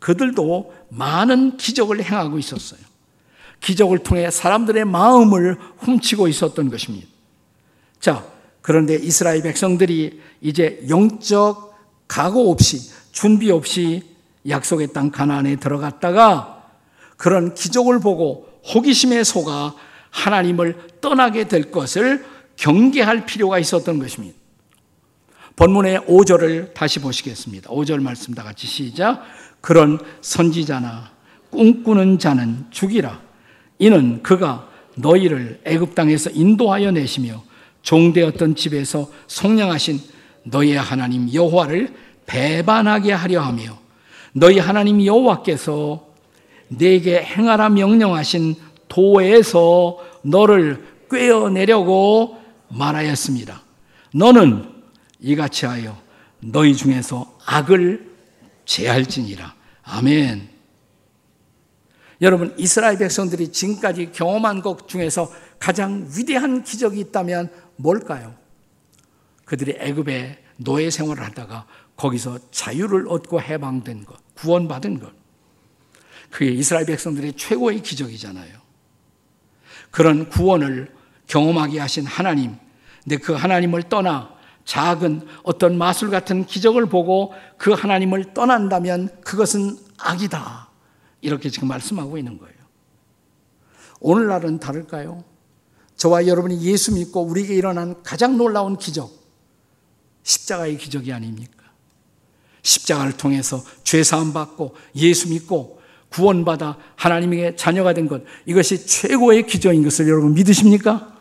그들도 0.00 0.74
많은 0.88 1.56
기적을 1.56 2.02
행하고 2.02 2.38
있었어요. 2.38 2.80
기적을 3.60 4.00
통해 4.00 4.30
사람들의 4.30 4.84
마음을 4.84 5.56
훔치고 5.78 6.26
있었던 6.26 6.68
것입니다. 6.70 7.06
자, 8.00 8.26
그런데 8.60 8.96
이스라엘 8.96 9.42
백성들이 9.42 10.20
이제 10.40 10.84
영적 10.88 11.71
각오 12.12 12.50
없이 12.50 12.90
준비 13.10 13.50
없이 13.50 14.02
약속의 14.46 14.92
땅 14.92 15.10
가나안에 15.10 15.56
들어갔다가 15.56 16.62
그런 17.16 17.54
기적을 17.54 18.00
보고 18.00 18.48
호기심에 18.74 19.24
속아 19.24 19.74
하나님을 20.10 20.98
떠나게 21.00 21.48
될 21.48 21.70
것을 21.70 22.22
경계할 22.56 23.24
필요가 23.24 23.58
있었던 23.58 23.98
것입니다. 23.98 24.36
본문의 25.56 26.00
5절을 26.00 26.74
다시 26.74 26.98
보시겠습니다. 26.98 27.70
5절 27.70 28.02
말씀 28.02 28.34
다 28.34 28.42
같이 28.42 28.66
시작. 28.66 29.22
그런 29.62 29.98
선지자나 30.20 31.12
꿈꾸는 31.48 32.18
자는 32.18 32.66
죽이라. 32.70 33.22
이는 33.78 34.22
그가 34.22 34.68
너희를 34.96 35.62
애굽 35.64 35.94
땅에서 35.94 36.28
인도하여 36.28 36.90
내시며 36.90 37.42
종되었던 37.80 38.54
집에서 38.54 39.10
속량하신 39.28 40.11
너희의 40.44 40.76
하나님 40.76 41.32
여호와를 41.32 41.94
배반하게 42.26 43.12
하려 43.12 43.40
하며 43.40 43.78
너희 44.32 44.58
하나님 44.58 45.04
여호와께서 45.04 46.06
내게 46.68 47.20
행하라 47.20 47.68
명령하신 47.70 48.54
도에서 48.88 49.98
너를 50.22 50.84
꿰어내려고 51.10 52.38
말하였습니다. 52.68 53.62
너는 54.14 54.70
이같이 55.20 55.66
하여 55.66 55.96
너희 56.40 56.74
중에서 56.74 57.38
악을 57.44 58.10
제할지니라. 58.64 59.54
아멘. 59.82 60.48
여러분, 62.22 62.54
이스라엘 62.56 62.98
백성들이 62.98 63.50
지금까지 63.50 64.12
경험한 64.12 64.62
것 64.62 64.88
중에서 64.88 65.30
가장 65.58 66.08
위대한 66.16 66.62
기적이 66.62 67.00
있다면 67.00 67.50
뭘까요? 67.76 68.34
그들이 69.52 69.76
애굽의 69.78 70.38
노예 70.56 70.88
생활을 70.88 71.22
하다가 71.24 71.66
거기서 71.94 72.38
자유를 72.52 73.06
얻고 73.06 73.42
해방된 73.42 74.06
것, 74.06 74.16
구원받은 74.34 74.98
것. 74.98 75.12
그게 76.30 76.50
이스라엘 76.50 76.86
백성들의 76.86 77.34
최고의 77.34 77.82
기적이잖아요. 77.82 78.50
그런 79.90 80.30
구원을 80.30 80.90
경험하게 81.26 81.80
하신 81.80 82.06
하나님, 82.06 82.56
근데 83.04 83.18
그 83.18 83.34
하나님을 83.34 83.90
떠나 83.90 84.34
작은 84.64 85.26
어떤 85.42 85.76
마술 85.76 86.08
같은 86.08 86.46
기적을 86.46 86.86
보고 86.86 87.34
그 87.58 87.72
하나님을 87.72 88.32
떠난다면 88.32 89.20
그것은 89.20 89.76
악이다. 89.98 90.70
이렇게 91.20 91.50
지금 91.50 91.68
말씀하고 91.68 92.16
있는 92.16 92.38
거예요. 92.38 92.56
오늘날은 94.00 94.60
다를까요? 94.60 95.22
저와 95.96 96.26
여러분이 96.26 96.62
예수 96.62 96.94
믿고 96.94 97.20
우리에게 97.20 97.54
일어난 97.54 98.02
가장 98.02 98.38
놀라운 98.38 98.78
기적, 98.78 99.21
십자가의 100.22 100.78
기적이 100.78 101.12
아닙니까? 101.12 101.64
십자가를 102.62 103.16
통해서 103.16 103.62
죄사함 103.84 104.32
받고 104.32 104.74
예수 104.96 105.28
믿고 105.28 105.80
구원받아 106.10 106.78
하나님의 106.96 107.56
자녀가 107.56 107.94
된 107.94 108.06
것, 108.06 108.22
이것이 108.46 108.86
최고의 108.86 109.46
기적인 109.46 109.82
것을 109.82 110.08
여러분 110.08 110.34
믿으십니까? 110.34 111.16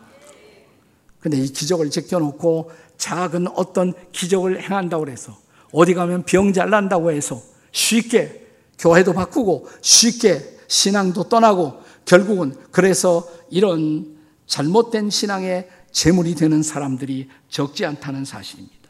근데 1.20 1.38
이 1.38 1.48
기적을 1.48 1.90
제껴놓고 1.90 2.72
작은 2.98 3.48
어떤 3.56 3.94
기적을 4.12 4.62
행한다고 4.62 5.08
해서 5.10 5.38
어디 5.72 5.94
가면 5.94 6.26
병 6.26 6.52
잘 6.54 6.70
난다고 6.70 7.12
해서 7.12 7.42
쉽게 7.72 8.48
교회도 8.78 9.14
바꾸고 9.14 9.70
쉽게 9.82 10.58
신앙도 10.68 11.30
떠나고 11.30 11.82
결국은 12.06 12.56
그래서 12.72 13.28
이런 13.50 14.18
잘못된 14.48 15.10
신앙의 15.10 15.70
재물이 15.92 16.36
되는 16.36 16.64
사람들이 16.64 17.30
적지 17.50 17.86
않다는 17.86 18.26
사실입니다. 18.26 18.81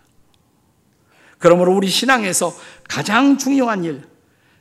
그러므로 1.42 1.76
우리 1.76 1.90
신앙에서 1.90 2.56
가장 2.88 3.40
중요한 3.40 3.84
일, 3.84 4.04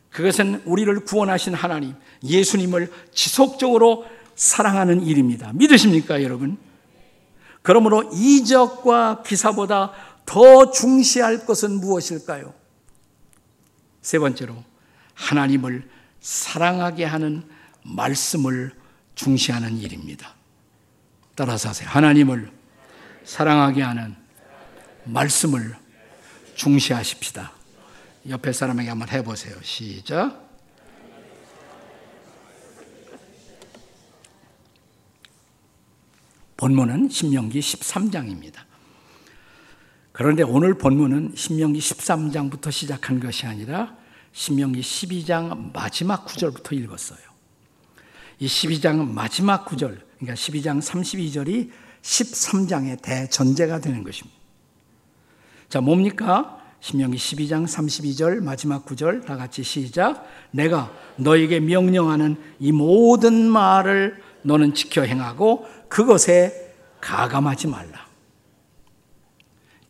그것은 0.08 0.62
우리를 0.64 1.04
구원하신 1.04 1.52
하나님, 1.52 1.94
예수님을 2.24 2.90
지속적으로 3.12 4.06
사랑하는 4.34 5.02
일입니다. 5.02 5.52
믿으십니까, 5.52 6.22
여러분? 6.22 6.56
그러므로 7.60 8.10
이적과 8.14 9.22
기사보다 9.24 9.92
더 10.24 10.70
중시할 10.70 11.44
것은 11.44 11.80
무엇일까요? 11.80 12.54
세 14.00 14.18
번째로 14.18 14.64
하나님을 15.12 15.86
사랑하게 16.20 17.04
하는 17.04 17.42
말씀을 17.82 18.72
중시하는 19.16 19.76
일입니다. 19.76 20.34
따라서 21.34 21.68
하세요. 21.68 21.86
하나님을 21.90 22.50
사랑하게 23.24 23.82
하는 23.82 24.16
말씀을 25.04 25.79
중시하십시다. 26.60 27.52
옆에 28.28 28.52
사람에게 28.52 28.90
한번 28.90 29.08
해보세요. 29.08 29.56
시작. 29.62 30.50
본문은 36.58 37.08
신명기 37.08 37.60
13장입니다. 37.60 38.56
그런데 40.12 40.42
오늘 40.42 40.76
본문은 40.76 41.32
신명기 41.34 41.80
13장부터 41.80 42.70
시작한 42.70 43.20
것이 43.20 43.46
아니라 43.46 43.96
신명기 44.32 44.82
12장 44.82 45.72
마지막 45.72 46.26
구절부터 46.26 46.76
읽었어요. 46.76 47.20
이 48.38 48.46
12장 48.46 49.08
마지막 49.08 49.64
구절, 49.64 50.06
그러니까 50.18 50.34
12장 50.34 50.82
32절이 50.82 51.70
13장의 52.02 53.00
대전제가 53.00 53.80
되는 53.80 54.04
것입니다. 54.04 54.39
자, 55.70 55.80
뭡니까? 55.80 56.58
신명기 56.80 57.16
12장 57.16 57.64
32절 57.64 58.40
마지막 58.40 58.84
구절 58.84 59.20
다 59.20 59.36
같이 59.36 59.62
시작. 59.62 60.26
내가 60.50 60.92
너에게 61.16 61.60
명령하는 61.60 62.36
이 62.58 62.72
모든 62.72 63.48
말을 63.48 64.20
너는 64.42 64.74
지켜 64.74 65.02
행하고 65.02 65.64
그것에 65.88 66.74
가감하지 67.00 67.68
말라. 67.68 68.08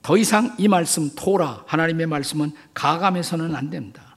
더 0.03 0.19
이상 0.19 0.55
이 0.59 0.69
말씀 0.69 1.11
토라 1.15 1.65
하나님의 1.67 2.07
말씀은 2.07 2.53
가감해서는 2.75 3.57
안 3.57 3.71
됩니다. 3.71 4.17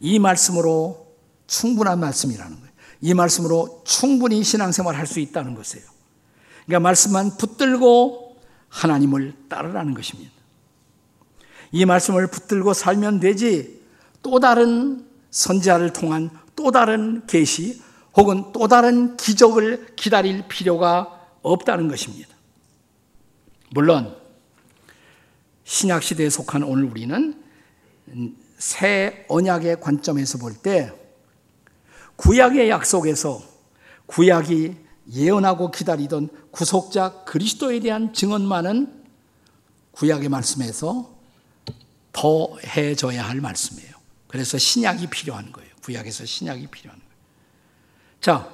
이 0.00 0.18
말씀으로 0.18 1.14
충분한 1.46 2.00
말씀이라는 2.00 2.56
거예요. 2.56 2.72
이 3.02 3.12
말씀으로 3.12 3.82
충분히 3.84 4.42
신앙생활 4.42 4.94
할 4.96 5.06
수 5.06 5.20
있다는 5.20 5.54
것이에요. 5.54 5.84
그러니까 6.64 6.80
말씀만 6.80 7.36
붙들고 7.36 8.38
하나님을 8.70 9.34
따르라는 9.50 9.92
것입니다. 9.92 10.33
이 11.74 11.84
말씀을 11.84 12.28
붙들고 12.28 12.72
살면 12.72 13.18
되지 13.18 13.82
또 14.22 14.38
다른 14.38 15.04
선지자를 15.32 15.92
통한 15.92 16.30
또 16.54 16.70
다른 16.70 17.26
계시 17.26 17.82
혹은 18.16 18.52
또 18.52 18.68
다른 18.68 19.16
기적을 19.16 19.96
기다릴 19.96 20.46
필요가 20.46 21.26
없다는 21.42 21.88
것입니다. 21.88 22.28
물론 23.72 24.16
신약 25.64 26.04
시대에 26.04 26.30
속한 26.30 26.62
오늘 26.62 26.84
우리는 26.84 27.42
새 28.56 29.26
언약의 29.28 29.80
관점에서 29.80 30.38
볼 30.38 30.54
때 30.62 30.92
구약의 32.14 32.70
약속에서 32.70 33.42
구약이 34.06 34.76
예언하고 35.12 35.72
기다리던 35.72 36.28
구속자 36.52 37.24
그리스도에 37.24 37.80
대한 37.80 38.12
증언만은 38.12 39.02
구약의 39.90 40.28
말씀에서 40.28 41.13
더해져야 42.14 43.28
할 43.28 43.40
말씀이에요. 43.40 43.92
그래서 44.26 44.56
신약이 44.56 45.08
필요한 45.08 45.52
거예요. 45.52 45.70
구약에서 45.82 46.24
신약이 46.24 46.68
필요한 46.68 46.98
거예요. 46.98 47.14
자, 48.20 48.50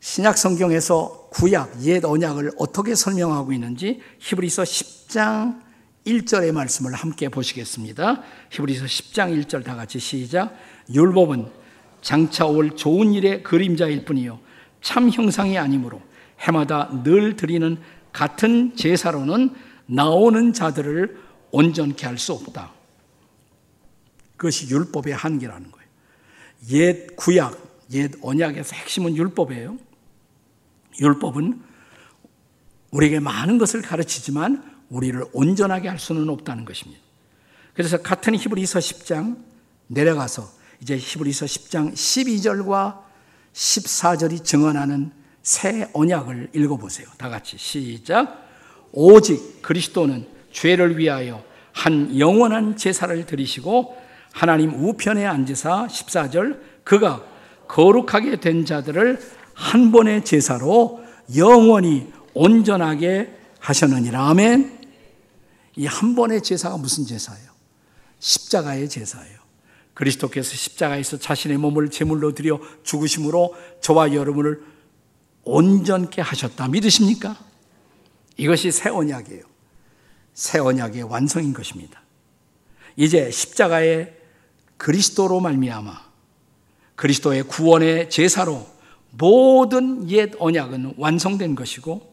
신약 0.00 0.36
성경에서 0.36 1.28
구약, 1.30 1.82
옛 1.84 2.04
언약을 2.04 2.52
어떻게 2.58 2.94
설명하고 2.94 3.52
있는지 3.52 4.02
히브리서 4.18 4.64
10장 4.64 5.62
1절의 6.04 6.52
말씀을 6.52 6.92
함께 6.92 7.28
보시겠습니다. 7.28 8.22
히브리서 8.50 8.84
10장 8.84 9.44
1절 9.44 9.64
다 9.64 9.76
같이 9.76 9.98
시작. 9.98 10.54
율법은 10.92 11.50
장차 12.02 12.46
올 12.46 12.76
좋은 12.76 13.14
일의 13.14 13.44
그림자일 13.44 14.04
뿐이요 14.04 14.40
참 14.82 15.08
형상이 15.08 15.56
아니므로 15.56 16.02
해마다 16.40 16.90
늘 17.04 17.36
드리는 17.36 17.78
같은 18.12 18.74
제사로는 18.74 19.54
나오는 19.86 20.52
자들을 20.52 21.16
온전케 21.52 22.06
할 22.06 22.18
수 22.18 22.32
없다. 22.32 22.72
그것이 24.36 24.68
율법의 24.68 25.14
한계라는 25.14 25.70
거예요. 25.70 25.88
옛 26.70 27.14
구약, 27.14 27.56
옛 27.92 28.10
언약에서 28.20 28.74
핵심은 28.74 29.16
율법이에요. 29.16 29.78
율법은 31.00 31.62
우리에게 32.90 33.20
많은 33.20 33.58
것을 33.58 33.82
가르치지만 33.82 34.80
우리를 34.88 35.24
온전하게 35.32 35.88
할 35.88 35.98
수는 35.98 36.28
없다는 36.28 36.64
것입니다. 36.64 37.00
그래서 37.74 38.02
같은 38.02 38.34
히브리서 38.34 38.78
10장 38.80 39.42
내려가서 39.86 40.50
이제 40.80 40.96
히브리서 40.96 41.46
10장 41.46 41.92
12절과 41.94 43.00
14절이 43.54 44.44
증언하는 44.44 45.12
새 45.42 45.88
언약을 45.92 46.50
읽어보세요. 46.54 47.06
다 47.16 47.28
같이 47.28 47.56
시작. 47.56 48.46
오직 48.92 49.62
그리스도는 49.62 50.28
죄를 50.52 50.98
위하여 50.98 51.42
한 51.72 52.18
영원한 52.18 52.76
제사를 52.76 53.24
드리시고 53.26 53.96
하나님 54.32 54.72
우편에 54.72 55.26
앉으사 55.26 55.88
14절 55.88 56.60
그가 56.84 57.24
거룩하게 57.68 58.40
된 58.40 58.64
자들을 58.64 59.20
한 59.54 59.92
번의 59.92 60.24
제사로 60.24 61.02
영원히 61.36 62.12
온전하게 62.34 63.34
하셨느니라. 63.58 64.28
아멘. 64.28 64.80
이 65.76 65.86
한 65.86 66.14
번의 66.14 66.42
제사가 66.42 66.76
무슨 66.76 67.06
제사예요? 67.06 67.50
십자가의 68.18 68.88
제사예요. 68.88 69.38
그리스도께서 69.94 70.54
십자가에서 70.54 71.18
자신의 71.18 71.58
몸을 71.58 71.90
제물로 71.90 72.34
드려 72.34 72.60
죽으심으로 72.82 73.54
저와 73.80 74.14
여러분을 74.14 74.62
온전케 75.44 76.20
하셨다. 76.22 76.68
믿으십니까? 76.68 77.38
이것이 78.36 78.70
새 78.70 78.90
언약이에요. 78.90 79.51
새 80.34 80.58
언약의 80.58 81.02
완성인 81.04 81.52
것입니다. 81.52 82.02
이제 82.96 83.30
십자가의 83.30 84.16
그리스도로 84.76 85.40
말미암아 85.40 86.12
그리스도의 86.96 87.44
구원의 87.44 88.10
제사로 88.10 88.66
모든 89.10 90.08
옛 90.10 90.32
언약은 90.38 90.94
완성된 90.96 91.54
것이고 91.54 92.12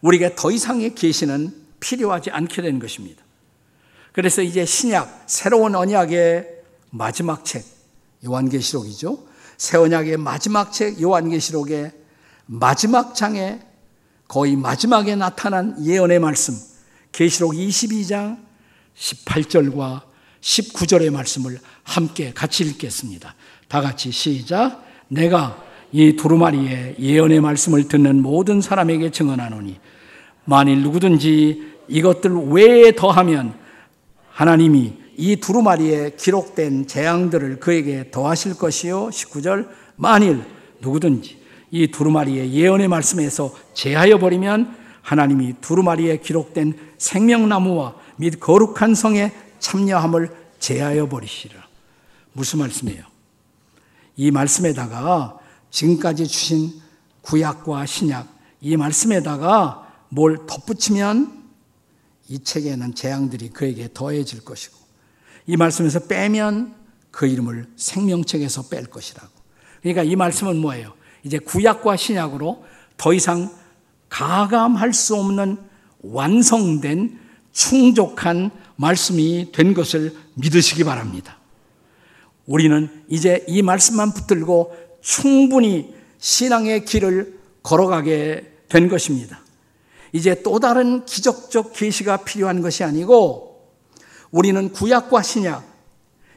우리가 0.00 0.34
더 0.36 0.50
이상의 0.50 0.94
계시는 0.94 1.54
필요하지 1.80 2.30
않게 2.30 2.62
된 2.62 2.78
것입니다. 2.78 3.22
그래서 4.12 4.42
이제 4.42 4.64
신약 4.64 5.24
새로운 5.26 5.74
언약의 5.74 6.62
마지막 6.90 7.44
책 7.44 7.64
요한계시록이죠. 8.24 9.26
새 9.56 9.76
언약의 9.76 10.16
마지막 10.16 10.72
책 10.72 11.00
요한계시록의 11.00 11.92
마지막 12.46 13.14
장에 13.14 13.60
거의 14.26 14.56
마지막에 14.56 15.16
나타난 15.16 15.76
예언의 15.84 16.18
말씀 16.20 16.54
계시록 17.12 17.52
22장 17.52 18.38
18절과 18.96 20.02
19절의 20.40 21.10
말씀을 21.10 21.58
함께 21.82 22.32
같이 22.32 22.64
읽겠습니다. 22.64 23.34
다 23.68 23.80
같이 23.80 24.10
시작. 24.10 24.84
내가 25.08 25.62
이 25.92 26.16
두루마리의 26.16 26.96
예언의 26.98 27.40
말씀을 27.40 27.88
듣는 27.88 28.22
모든 28.22 28.60
사람에게 28.60 29.10
증언하노니 29.10 29.78
만일 30.44 30.82
누구든지 30.82 31.76
이것들 31.88 32.30
외에 32.50 32.92
더하면 32.92 33.54
하나님이 34.30 34.94
이 35.16 35.36
두루마리에 35.36 36.12
기록된 36.16 36.86
재앙들을 36.86 37.58
그에게 37.58 38.10
더하실 38.10 38.54
것이요. 38.54 39.08
19절 39.08 39.68
만일 39.96 40.42
누구든지 40.80 41.38
이 41.70 41.88
두루마리의 41.88 42.52
예언의 42.52 42.88
말씀에서 42.88 43.52
제하여 43.74 44.18
버리면 44.18 44.76
하나님이 45.08 45.54
두루마리에 45.62 46.18
기록된 46.18 46.78
생명나무와 46.98 47.94
및 48.16 48.38
거룩한 48.38 48.94
성에 48.94 49.32
참여함을 49.58 50.36
제하여 50.58 51.08
버리시라. 51.08 51.66
무슨 52.34 52.58
말씀이에요? 52.58 53.04
이 54.16 54.30
말씀에다가 54.30 55.38
지금까지 55.70 56.26
주신 56.26 56.74
구약과 57.22 57.86
신약 57.86 58.28
이 58.60 58.76
말씀에다가 58.76 59.88
뭘 60.10 60.46
덧붙이면 60.46 61.42
이 62.28 62.40
책에는 62.40 62.94
재앙들이 62.94 63.48
그에게 63.48 63.88
더해질 63.94 64.44
것이고 64.44 64.76
이 65.46 65.56
말씀에서 65.56 66.00
빼면 66.00 66.74
그 67.10 67.26
이름을 67.26 67.66
생명책에서 67.76 68.68
뺄 68.68 68.84
것이라고. 68.84 69.30
그러니까 69.80 70.02
이 70.02 70.16
말씀은 70.16 70.58
뭐예요? 70.58 70.92
이제 71.22 71.38
구약과 71.38 71.96
신약으로 71.96 72.62
더 72.98 73.14
이상 73.14 73.50
가감할 74.08 74.92
수 74.92 75.16
없는 75.16 75.58
완성된 76.02 77.18
충족한 77.52 78.50
말씀이 78.76 79.50
된 79.52 79.74
것을 79.74 80.14
믿으시기 80.34 80.84
바랍니다. 80.84 81.38
우리는 82.46 82.88
이제 83.08 83.44
이 83.46 83.62
말씀만 83.62 84.12
붙들고 84.14 84.74
충분히 85.00 85.94
신앙의 86.18 86.84
길을 86.84 87.38
걸어가게 87.62 88.52
된 88.68 88.88
것입니다. 88.88 89.40
이제 90.12 90.42
또 90.42 90.58
다른 90.58 91.04
기적적 91.04 91.74
계시가 91.74 92.18
필요한 92.18 92.62
것이 92.62 92.84
아니고 92.84 93.68
우리는 94.30 94.72
구약과 94.72 95.22
신약 95.22 95.64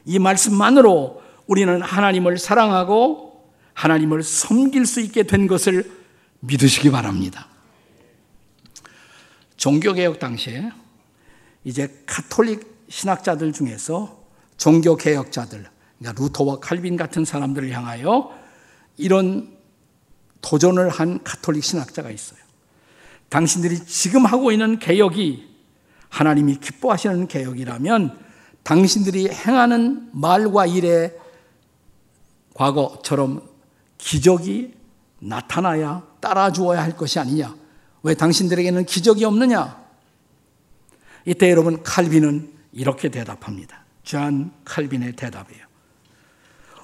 이 0.04 0.18
말씀만으로 0.18 1.22
우리는 1.46 1.80
하나님을 1.80 2.38
사랑하고 2.38 3.50
하나님을 3.74 4.22
섬길 4.22 4.86
수 4.86 5.00
있게 5.00 5.22
된 5.22 5.46
것을 5.46 5.90
믿으시기 6.40 6.90
바랍니다. 6.90 7.48
종교개혁 9.56 10.18
당시에 10.18 10.70
이제 11.64 12.02
카톨릭 12.06 12.84
신학자들 12.88 13.52
중에서 13.52 14.20
종교개혁자들, 14.56 15.66
그러니까 15.98 16.22
루터와 16.22 16.60
칼빈 16.60 16.96
같은 16.96 17.24
사람들을 17.24 17.70
향하여 17.70 18.32
이런 18.96 19.56
도전을 20.40 20.88
한 20.88 21.22
카톨릭 21.22 21.64
신학자가 21.64 22.10
있어요. 22.10 22.40
당신들이 23.28 23.86
지금 23.86 24.26
하고 24.26 24.52
있는 24.52 24.78
개혁이 24.78 25.48
하나님이 26.10 26.56
기뻐하시는 26.56 27.28
개혁이라면 27.28 28.18
당신들이 28.62 29.30
행하는 29.30 30.10
말과 30.12 30.66
일에 30.66 31.16
과거처럼 32.54 33.48
기적이 33.96 34.74
나타나야 35.20 36.06
따라주어야 36.20 36.82
할 36.82 36.96
것이 36.96 37.18
아니냐. 37.18 37.61
왜 38.02 38.14
당신들에게는 38.14 38.84
기적이 38.84 39.24
없느냐? 39.24 39.80
이때 41.24 41.50
여러분 41.50 41.82
칼빈은 41.82 42.52
이렇게 42.72 43.08
대답합니다. 43.08 43.84
존 44.02 44.50
칼빈의 44.64 45.12
대답이에요. 45.12 45.64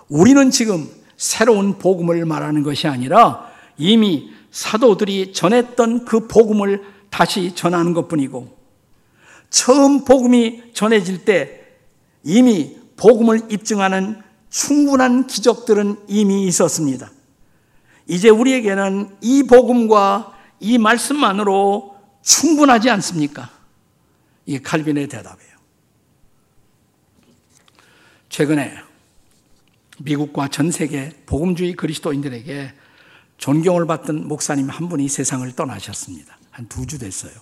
우리는 0.09 0.50
지금 0.50 0.88
새로운 1.16 1.78
복음을 1.78 2.24
말하는 2.24 2.62
것이 2.62 2.87
아니라 2.87 3.50
이미 3.76 4.31
사도들이 4.50 5.33
전했던 5.33 6.04
그 6.04 6.28
복음을 6.28 6.83
다시 7.11 7.54
전하는 7.54 7.92
것 7.92 8.09
뿐이고 8.09 8.57
처음 9.50 10.04
복음이 10.04 10.72
전해질 10.72 11.24
때 11.24 11.66
이미 12.22 12.76
복음을 12.96 13.50
입증하는 13.50 14.20
충분한 14.50 15.26
기적들은 15.26 15.96
이미 16.09 16.46
있었습니다. 16.46 17.11
이제 18.07 18.28
우리에게는 18.28 19.16
이 19.20 19.42
복음과 19.44 20.38
이 20.61 20.79
말씀만으로 20.79 21.97
충분하지 22.23 22.90
않습니까? 22.90 23.51
이 24.47 24.59
칼빈의 24.59 25.09
대답이에요. 25.09 25.49
최근에 28.29 28.77
미국과 30.01 30.49
전 30.49 30.71
세계 30.71 31.11
복음주의 31.27 31.75
그리스도인들에게 31.75 32.73
존경을 33.38 33.87
받던 33.87 34.29
목사님 34.29 34.68
한 34.68 34.88
분이 34.88 35.09
세상을 35.09 35.51
떠나셨습니다. 35.53 36.38
한 36.51 36.66
두 36.68 36.85
주 36.87 36.99
됐어요. 36.99 37.33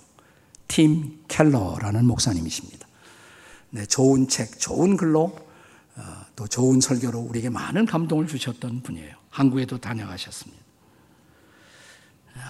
팀 0.68 1.24
켈러라는 1.28 2.04
목사님이십니다. 2.04 2.86
네, 3.70 3.86
좋은 3.86 4.28
책, 4.28 4.58
좋은 4.58 4.96
글로 4.96 5.36
어, 5.96 6.02
또 6.34 6.46
좋은 6.46 6.80
설교로 6.80 7.18
우리에게 7.20 7.48
많은 7.48 7.86
감동을 7.86 8.26
주셨던 8.26 8.82
분이에요. 8.82 9.14
한국에도 9.30 9.78
다녀가셨습니다. 9.78 10.62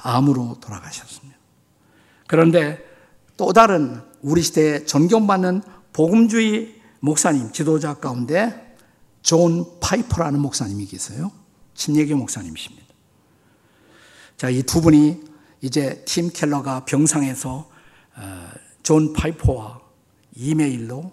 암으로 0.02 0.58
돌아가셨습니다. 0.60 1.36
그런데 2.26 2.84
또 3.36 3.52
다른 3.52 4.00
우리 4.22 4.42
시대에 4.42 4.84
존경받는 4.84 5.62
복음주의 5.92 6.80
목사님, 7.00 7.52
지도자 7.52 7.94
가운데 7.94 8.76
존 9.22 9.78
파이퍼라는 9.80 10.40
목사님이 10.40 10.86
계세요. 10.86 11.30
침례교 11.74 12.16
목사님이십니다. 12.16 12.86
자, 14.36 14.50
이 14.50 14.62
두 14.62 14.80
분이 14.80 15.22
이제 15.60 16.02
팀 16.04 16.30
켈러가 16.30 16.84
병상에서 16.84 17.70
어, 18.16 18.48
존 18.82 19.12
파이퍼와 19.12 19.80
이메일로 20.34 21.12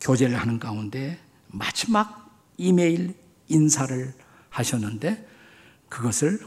교제를 0.00 0.36
하는 0.36 0.58
가운데 0.58 1.18
마지막 1.48 2.30
이메일 2.56 3.14
인사를 3.48 4.14
하셨는데 4.50 5.28
그것을 5.88 6.40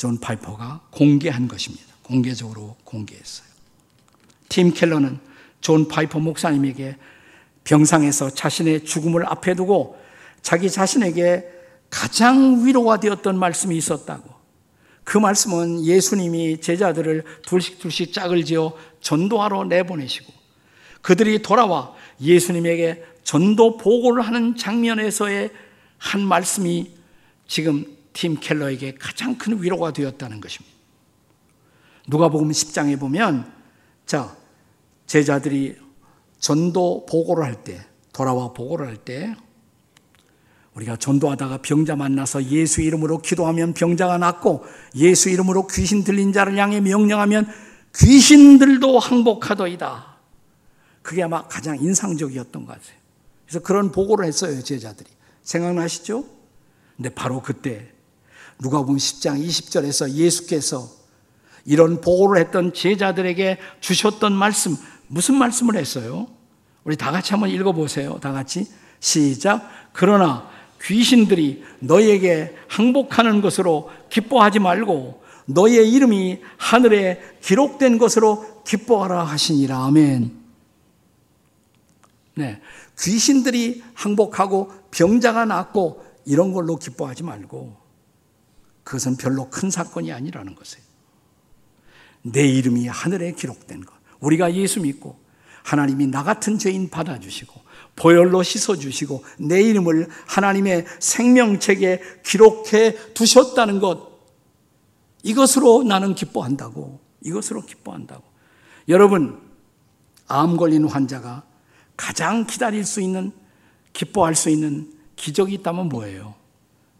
존 0.00 0.18
파이퍼가 0.18 0.80
공개한 0.90 1.46
것입니다. 1.46 1.84
공개적으로 2.02 2.74
공개했어요. 2.84 3.46
팀 4.48 4.72
켈러는 4.72 5.18
존 5.60 5.88
파이퍼 5.88 6.20
목사님에게 6.20 6.96
병상에서 7.64 8.30
자신의 8.30 8.86
죽음을 8.86 9.26
앞에 9.26 9.54
두고 9.54 10.00
자기 10.40 10.70
자신에게 10.70 11.44
가장 11.90 12.64
위로가 12.64 12.98
되었던 12.98 13.38
말씀이 13.38 13.76
있었다고. 13.76 14.30
그 15.04 15.18
말씀은 15.18 15.84
예수님이 15.84 16.62
제자들을 16.62 17.22
둘씩 17.42 17.78
둘씩 17.78 18.14
짝을 18.14 18.46
지어 18.46 18.72
전도하러 19.02 19.64
내보내시고 19.64 20.32
그들이 21.02 21.42
돌아와 21.42 21.94
예수님에게 22.22 23.04
전도 23.22 23.76
보고를 23.76 24.22
하는 24.22 24.56
장면에서의 24.56 25.50
한 25.98 26.22
말씀이 26.22 26.90
지금 27.46 27.99
팀 28.12 28.36
켈러에게 28.38 28.94
가장 28.94 29.36
큰 29.38 29.62
위로가 29.62 29.92
되었다는 29.92 30.40
것입니다. 30.40 30.76
누가복음 32.08 32.50
10장에 32.50 32.98
보면 32.98 33.50
자 34.06 34.36
제자들이 35.06 35.76
전도 36.38 37.06
보고를 37.06 37.44
할 37.44 37.62
때 37.62 37.86
돌아와 38.12 38.52
보고를 38.52 38.86
할 38.86 38.96
때 38.96 39.34
우리가 40.74 40.96
전도하다가 40.96 41.58
병자 41.62 41.96
만나서 41.96 42.44
예수 42.44 42.80
이름으로 42.80 43.18
기도하면 43.18 43.74
병자가 43.74 44.18
낫고 44.18 44.64
예수 44.94 45.28
이름으로 45.28 45.66
귀신 45.66 46.04
들린 46.04 46.32
자를 46.32 46.56
향해 46.58 46.80
명령하면 46.80 47.48
귀신들도 47.96 48.98
항복하더이다. 48.98 50.16
그게 51.02 51.22
아마 51.24 51.46
가장 51.48 51.76
인상적이었던 51.76 52.66
것 52.66 52.72
같아요. 52.72 52.96
그래서 53.46 53.60
그런 53.60 53.90
보고를 53.90 54.26
했어요, 54.26 54.62
제자들이. 54.62 55.10
생각나시죠? 55.42 56.24
근데 56.96 57.08
바로 57.08 57.42
그때 57.42 57.92
누가 58.62 58.82
보면 58.82 58.98
10장 58.98 59.44
20절에서 59.44 60.10
예수께서 60.10 60.88
이런 61.64 62.00
보고를 62.00 62.40
했던 62.40 62.72
제자들에게 62.72 63.58
주셨던 63.80 64.32
말씀, 64.32 64.76
무슨 65.08 65.36
말씀을 65.36 65.76
했어요? 65.76 66.28
우리 66.84 66.96
다 66.96 67.10
같이 67.10 67.32
한번 67.32 67.50
읽어 67.50 67.72
보세요. 67.72 68.18
다 68.20 68.32
같이. 68.32 68.66
시작. 69.00 69.68
그러나 69.92 70.48
귀신들이 70.82 71.62
너에게 71.80 72.56
항복하는 72.68 73.40
것으로 73.40 73.90
기뻐하지 74.08 74.58
말고 74.60 75.22
너의 75.46 75.90
이름이 75.90 76.40
하늘에 76.56 77.20
기록된 77.42 77.98
것으로 77.98 78.62
기뻐하라 78.64 79.24
하시니라. 79.24 79.84
아멘. 79.86 80.38
네. 82.34 82.60
귀신들이 82.98 83.82
항복하고 83.94 84.72
병자가 84.90 85.44
낫고 85.44 86.04
이런 86.24 86.52
걸로 86.52 86.76
기뻐하지 86.76 87.24
말고 87.24 87.79
그것은 88.84 89.16
별로 89.16 89.50
큰 89.50 89.70
사건이 89.70 90.12
아니라는 90.12 90.54
것이에요. 90.54 90.84
내 92.22 92.46
이름이 92.46 92.86
하늘에 92.86 93.32
기록된 93.32 93.84
것. 93.84 93.94
우리가 94.20 94.54
예수 94.54 94.80
믿고 94.80 95.18
하나님이 95.62 96.06
나 96.06 96.22
같은 96.22 96.58
죄인 96.58 96.90
받아주시고 96.90 97.60
보혈로 97.96 98.42
씻어주시고 98.42 99.24
내 99.38 99.62
이름을 99.62 100.08
하나님의 100.26 100.86
생명책에 100.98 102.00
기록해 102.24 103.12
두셨다는 103.14 103.80
것. 103.80 104.10
이것으로 105.22 105.82
나는 105.82 106.14
기뻐한다고. 106.14 107.00
이것으로 107.22 107.62
기뻐한다고. 107.62 108.24
여러분, 108.88 109.38
암 110.26 110.56
걸린 110.56 110.86
환자가 110.86 111.44
가장 111.96 112.46
기다릴 112.46 112.84
수 112.84 113.02
있는, 113.02 113.32
기뻐할 113.92 114.34
수 114.34 114.48
있는 114.48 114.92
기적이 115.16 115.54
있다면 115.56 115.90
뭐예요? 115.90 116.34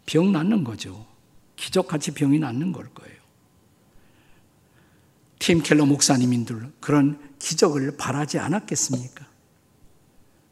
병 0.05 0.31
낫는 0.31 0.63
거죠. 0.63 1.10
기적같이 1.61 2.11
병이 2.11 2.39
낫는 2.39 2.71
걸 2.71 2.89
거예요. 2.89 3.21
팀 5.37 5.61
켈러 5.61 5.85
목사님인들 5.85 6.71
그런 6.79 7.19
기적을 7.37 7.97
바라지 7.97 8.39
않았겠습니까? 8.39 9.25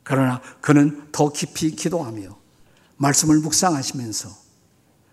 그러나 0.04 0.42
그는 0.62 1.08
더 1.12 1.32
깊이 1.32 1.72
기도하며 1.72 2.38
말씀을 2.98 3.40
묵상하시면서 3.40 4.30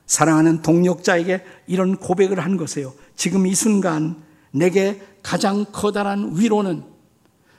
사랑하는 0.07 0.63
동력자에게 0.63 1.45
이런 1.67 1.97
고백을 1.97 2.41
한 2.41 2.57
것이에요. 2.57 2.95
지금 3.17 3.47
이 3.47 3.55
순간 3.55 4.23
내게 4.51 5.03
가장 5.23 5.65
커다란 5.73 6.37
위로는 6.37 6.85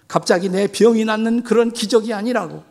갑자기 0.08 0.50
내 0.50 0.68
병이 0.68 1.06
낫는 1.06 1.44
그런 1.44 1.72
기적이 1.72 2.14
아니라고. 2.14 2.64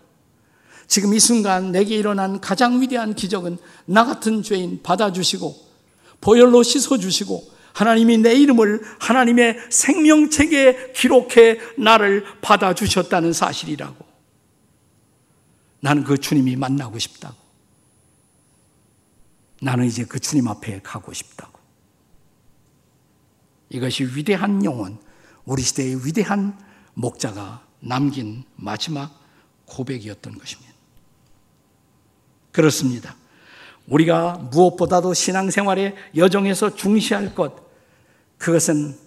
지금 0.87 1.15
이 1.15 1.21
순간 1.21 1.73
내게 1.73 1.97
일어난 1.97 2.41
가장 2.41 2.81
위대한 2.81 3.15
기적은 3.15 3.59
나 3.87 4.05
같은 4.05 4.43
죄인 4.43 4.83
받아주시고 4.83 5.67
보혈로 6.21 6.63
씻어주시고 6.63 7.57
하나님이 7.73 8.19
내 8.19 8.35
이름을 8.35 8.81
하나님의 9.01 9.59
생명책에 9.69 10.93
기록해 10.93 11.59
나를 11.77 12.25
받아주셨다는 12.41 13.35
사실이라고. 13.35 14.07
나는 15.81 16.05
그 16.05 16.17
주님이 16.17 16.57
만나고 16.57 16.99
싶다고. 16.99 17.37
나는 19.61 19.85
이제 19.85 20.05
그 20.05 20.19
주님 20.19 20.49
앞에 20.49 20.81
가고 20.83 21.13
싶다고. 21.13 21.59
이것이 23.69 24.05
위대한 24.05 24.65
영혼, 24.65 24.99
우리 25.45 25.63
시대의 25.63 26.07
위대한 26.07 26.59
목자가 26.95 27.67
남긴 27.81 28.45
마지막 28.57 29.21
고백이었던 29.67 30.39
것입니다. 30.39 30.66
그렇습니다. 32.57 33.15
우리가 33.87 34.39
무엇보다도 34.51 35.13
신앙생활의 35.13 35.95
여정에서 36.17 36.75
중시할 36.75 37.35
것, 37.35 37.55
그것은 38.39 38.99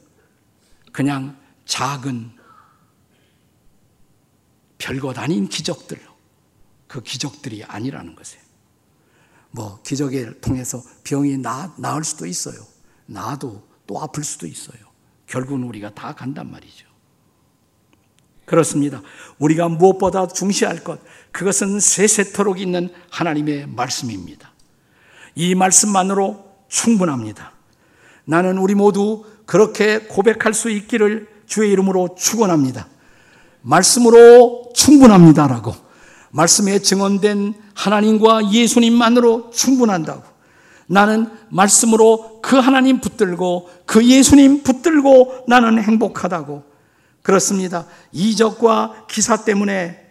그냥 0.91 1.35
작은 1.65 2.29
별것 4.77 5.17
아닌 5.17 5.49
기적들, 5.49 5.99
그 6.87 7.01
기적들이 7.01 7.63
아니라는 7.63 8.15
것이에요. 8.15 8.43
뭐, 9.49 9.81
기적을 9.81 10.41
통해서 10.41 10.83
병이 11.03 11.39
나, 11.39 11.73
나을 11.79 12.03
수도 12.03 12.27
있어요. 12.27 12.61
나도 13.07 13.67
또 13.87 13.99
아플 13.99 14.23
수도 14.23 14.45
있어요. 14.45 14.79
결국은 15.25 15.63
우리가 15.63 15.95
다 15.95 16.13
간단 16.13 16.51
말이죠. 16.51 16.85
그렇습니다. 18.49 19.03
우리가 19.37 19.69
무엇보다 19.69 20.27
중시할 20.27 20.83
것, 20.83 20.99
그것은 21.31 21.79
세세토록 21.79 22.59
있는 22.59 22.89
하나님의 23.11 23.67
말씀입니다. 23.67 24.51
이 25.35 25.53
말씀만으로 25.53 26.45
충분합니다. 26.67 27.51
나는 28.25 28.57
우리 28.57 28.73
모두 28.73 29.23
그렇게 29.45 29.99
고백할 29.99 30.55
수 30.55 30.71
있기를 30.71 31.27
주의 31.45 31.71
이름으로 31.71 32.15
축원합니다. 32.17 32.87
말씀으로 33.61 34.71
충분합니다라고 34.73 35.75
말씀에 36.31 36.79
증언된 36.79 37.53
하나님과 37.75 38.51
예수님만으로 38.51 39.51
충분한다고 39.51 40.23
나는 40.87 41.29
말씀으로 41.49 42.39
그 42.41 42.57
하나님 42.57 42.99
붙들고 42.99 43.69
그 43.85 44.03
예수님 44.03 44.63
붙들고 44.63 45.45
나는 45.47 45.81
행복하다고 45.81 46.68
그렇습니다. 47.29 47.85
이적과 48.11 49.05
기사 49.07 49.43
때문에 49.45 50.03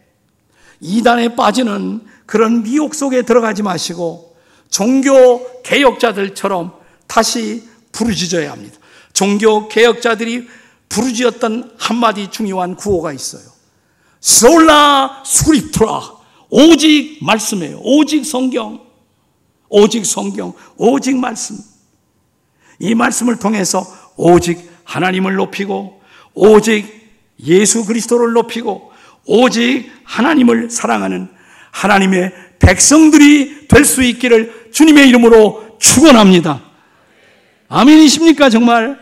이단에 0.78 1.34
빠지는 1.34 2.06
그런 2.26 2.62
미혹 2.62 2.94
속에 2.94 3.22
들어가지 3.22 3.64
마시고 3.64 4.36
종교 4.70 5.60
개혁자들처럼 5.62 6.74
다시 7.08 7.68
부르짖어야 7.90 8.52
합니다. 8.52 8.78
종교 9.12 9.66
개혁자들이 9.66 10.46
부르짖었던 10.88 11.74
한마디 11.76 12.30
중요한 12.30 12.76
구호가 12.76 13.12
있어요. 13.12 13.42
솔라 14.20 15.24
스크립트라. 15.26 16.18
오직 16.50 17.18
말씀이에요. 17.20 17.80
오직 17.82 18.24
성경. 18.24 18.80
오직 19.68 20.06
성경. 20.06 20.52
오직 20.76 21.16
말씀. 21.16 21.58
이 22.78 22.94
말씀을 22.94 23.40
통해서 23.40 23.84
오직 24.16 24.70
하나님을 24.84 25.34
높이고 25.34 26.00
오직 26.34 26.97
예수 27.44 27.84
그리스도를 27.84 28.32
높이고 28.32 28.92
오직 29.24 29.90
하나님을 30.04 30.70
사랑하는 30.70 31.28
하나님의 31.70 32.32
백성들이 32.58 33.68
될 33.68 33.84
수 33.84 34.02
있기를 34.02 34.70
주님의 34.72 35.08
이름으로 35.08 35.76
축원합니다. 35.78 36.62
아멘이십니까 37.68 38.50
정말? 38.50 38.98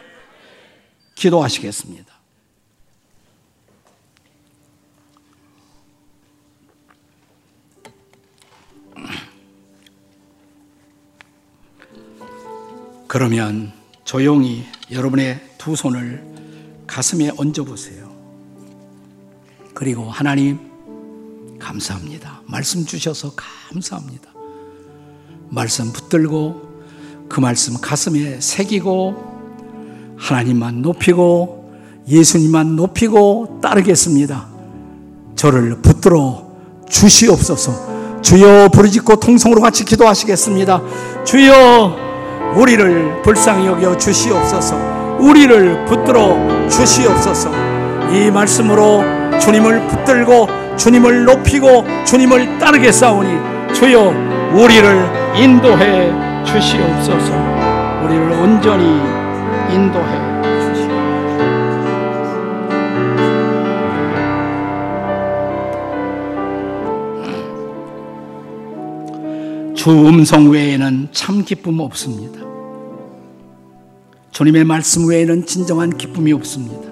기도하시겠습니다. 1.15 2.05
그러면 13.09 13.73
조용히 14.05 14.65
여러분의 14.91 15.41
두 15.59 15.75
손을 15.77 16.23
가슴에 16.87 17.31
얹어 17.37 17.65
보세요. 17.65 18.06
그리고 19.77 20.09
하나님 20.11 20.59
감사합니다. 21.59 22.41
말씀 22.47 22.87
주셔서 22.87 23.33
감사합니다. 23.37 24.31
말씀 25.51 25.93
붙들고 25.93 26.63
그 27.29 27.41
말씀 27.41 27.79
가슴에 27.79 28.41
새기고 28.41 30.17
하나님만 30.17 30.81
높이고 30.81 31.75
예수님만 32.09 32.75
높이고 32.75 33.59
따르겠습니다. 33.63 34.47
저를 35.37 35.83
붙들어 35.83 36.51
주시옵소서. 36.89 38.23
주여 38.23 38.71
부르짖고 38.73 39.17
통성으로 39.17 39.61
같이 39.61 39.85
기도하시겠습니다. 39.85 40.81
주여 41.27 42.55
우리를 42.57 43.21
불쌍히 43.21 43.67
여겨 43.67 43.99
주시옵소서. 43.99 45.19
우리를 45.21 45.85
붙들어 45.85 46.69
주시옵소서. 46.71 47.51
이 48.15 48.31
말씀으로 48.31 49.26
주님을 49.41 49.87
붙들고 49.89 50.49
주님을 50.77 51.25
높이고 51.25 51.85
주님을 52.05 52.59
따르겠사오니 52.59 53.75
주여 53.75 54.13
우리를 54.55 55.37
인도해 55.37 56.13
주시옵소서. 56.45 57.33
우리를 58.05 58.33
온전히 58.33 58.85
인도해 59.75 60.43
주시옵소서. 60.43 60.97
주 69.75 69.91
음성 69.91 70.51
외에는 70.51 71.09
참 71.13 71.45
기쁨 71.45 71.81
없습니다. 71.81 72.41
주님의 74.31 74.65
말씀 74.65 75.09
외에는 75.09 75.47
진정한 75.47 75.97
기쁨이 75.97 76.33
없습니다. 76.33 76.91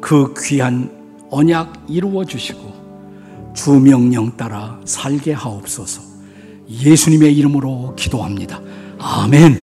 그 0.00 0.32
귀한 0.38 1.03
언약 1.34 1.86
이루어 1.88 2.24
주시고 2.24 3.52
주 3.54 3.72
명령 3.72 4.36
따라 4.36 4.80
살게 4.84 5.32
하옵소서. 5.32 6.00
예수님의 6.68 7.36
이름으로 7.36 7.94
기도합니다. 7.96 8.60
아멘. 9.00 9.63